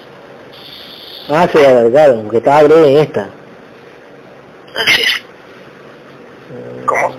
Ah, 1.29 1.49
se 1.51 1.67
alargaron, 1.67 2.23
porque 2.23 2.39
estaba 2.39 2.63
breve 2.65 2.91
en 2.93 2.97
esta. 2.99 3.29
Así 4.77 5.03
es. 5.03 5.23
¿Cómo? 6.87 7.15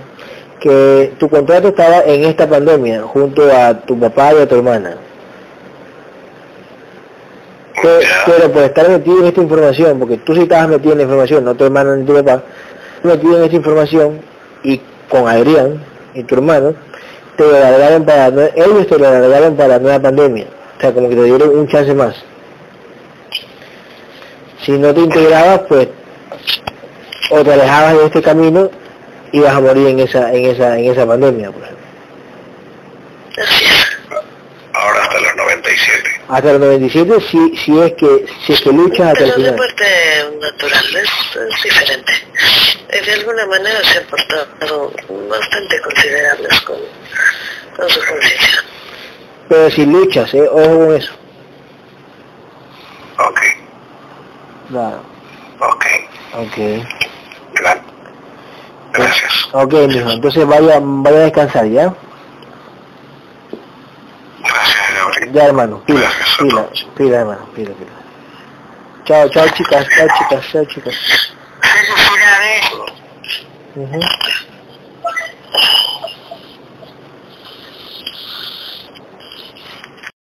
Que 0.60 1.14
tu 1.20 1.30
contrato 1.30 1.70
estaba 1.70 2.00
en 2.06 2.26
esta 2.26 2.48
pandemia, 2.50 3.04
junto 3.04 3.44
a 3.56 3.80
tu 3.82 4.00
papá 4.00 4.34
y 4.34 4.42
a 4.42 4.48
tu 4.48 4.56
hermana. 4.56 4.98
Pero, 7.82 8.00
pero 8.26 8.52
por 8.52 8.64
estar 8.64 8.90
metido 8.90 9.20
en 9.20 9.26
esta 9.26 9.42
información, 9.42 10.00
porque 10.00 10.18
tú 10.18 10.34
sí 10.34 10.42
estabas 10.44 10.70
metido 10.70 10.94
en 10.94 10.98
la 11.00 11.04
información, 11.04 11.44
no 11.44 11.56
tu 11.56 11.66
hermano 11.66 11.96
ni 11.96 12.06
tu 12.06 12.14
papá, 12.14 12.44
metido 13.04 13.38
en 13.38 13.44
esta 13.44 13.56
información 13.56 14.22
y 14.64 14.82
con 15.10 15.28
Adrián 15.28 15.84
y 16.14 16.24
tu 16.24 16.36
hermano, 16.36 16.74
te 17.36 17.44
lo 17.44 17.56
alargaron 17.56 18.06
para, 18.06 18.28
ellos 18.56 18.88
te 18.88 18.98
lo 18.98 19.08
alargaron 19.08 19.56
para 19.56 19.70
la 19.70 19.80
nueva 19.80 20.00
pandemia. 20.00 20.46
O 20.78 20.82
sea, 20.82 20.94
como 20.94 21.10
que 21.10 21.16
te 21.16 21.24
dieron 21.24 21.58
un 21.58 21.68
chance 21.68 21.94
más. 21.94 22.16
Si 24.64 24.72
no 24.72 24.94
te 24.94 25.02
integrabas, 25.02 25.62
pues, 25.68 25.88
o 27.30 27.44
te 27.44 27.54
alejabas 27.54 27.98
de 27.98 28.06
este 28.06 28.22
camino, 28.22 28.70
ibas 29.32 29.56
a 29.56 29.60
morir 29.60 29.88
en 29.88 30.00
esa, 30.00 30.34
en 30.34 30.46
esa, 30.46 30.78
en 30.78 30.92
esa 30.92 31.06
pandemia, 31.06 31.52
por 31.52 31.62
ejemplo. 31.64 31.86
Así 33.44 33.66
es. 33.66 33.98
Ahora 34.74 35.02
hasta 35.04 35.20
los 35.20 35.36
97. 35.36 36.15
Hasta 36.28 36.54
los 36.54 36.62
97, 36.62 37.22
si, 37.30 37.56
si 37.58 37.80
es 37.80 37.94
que, 37.94 38.26
si 38.46 38.54
es 38.54 38.62
que 38.62 38.72
luchas 38.72 39.08
hasta 39.12 39.24
el 39.26 39.34
final. 39.34 39.56
muerte 39.56 39.86
natural 40.42 40.86
es, 40.96 41.10
es 41.36 41.64
diferente. 41.64 42.14
Eh, 42.90 43.02
De 43.06 43.12
alguna 43.14 43.46
manera 43.46 43.80
se 43.84 44.00
han 44.00 44.06
portado 44.06 44.92
bastante 45.30 45.80
considerables 45.82 46.62
con, 46.62 46.78
con 47.78 47.90
su 47.90 48.00
conciencia. 48.00 48.64
Pero 49.50 49.70
si 49.70 49.86
luchas, 49.86 50.34
eh, 50.34 50.48
ojo 50.52 50.78
con 50.88 50.96
eso. 50.96 51.14
Ok, 53.20 53.40
Claro. 54.70 55.04
ok. 55.60 55.86
Ok. 56.34 56.58
Gra- 57.54 57.82
Gracias. 58.94 59.48
Ok, 59.52 59.74
mijo. 59.74 60.10
Entonces 60.10 60.48
vaya, 60.48 60.80
vaya 60.82 61.18
a 61.18 61.22
descansar, 61.22 61.68
¿ya? 61.68 61.94
Gracias, 64.42 64.85
Ya, 65.34 65.44
hermano. 65.46 65.82
Pila, 65.86 66.10
pila, 66.40 66.70
pila, 66.98 67.18
hermano. 67.20 67.46
Pila, 67.56 67.72
pila. 67.74 67.92
Chao, 69.06 69.30
chao, 69.30 69.48
chicas. 69.50 69.88
Chao, 69.96 70.08
chicas. 70.18 70.52
Chao, 70.52 70.66
chicas. 70.66 70.96
Ujú. 73.76 74.00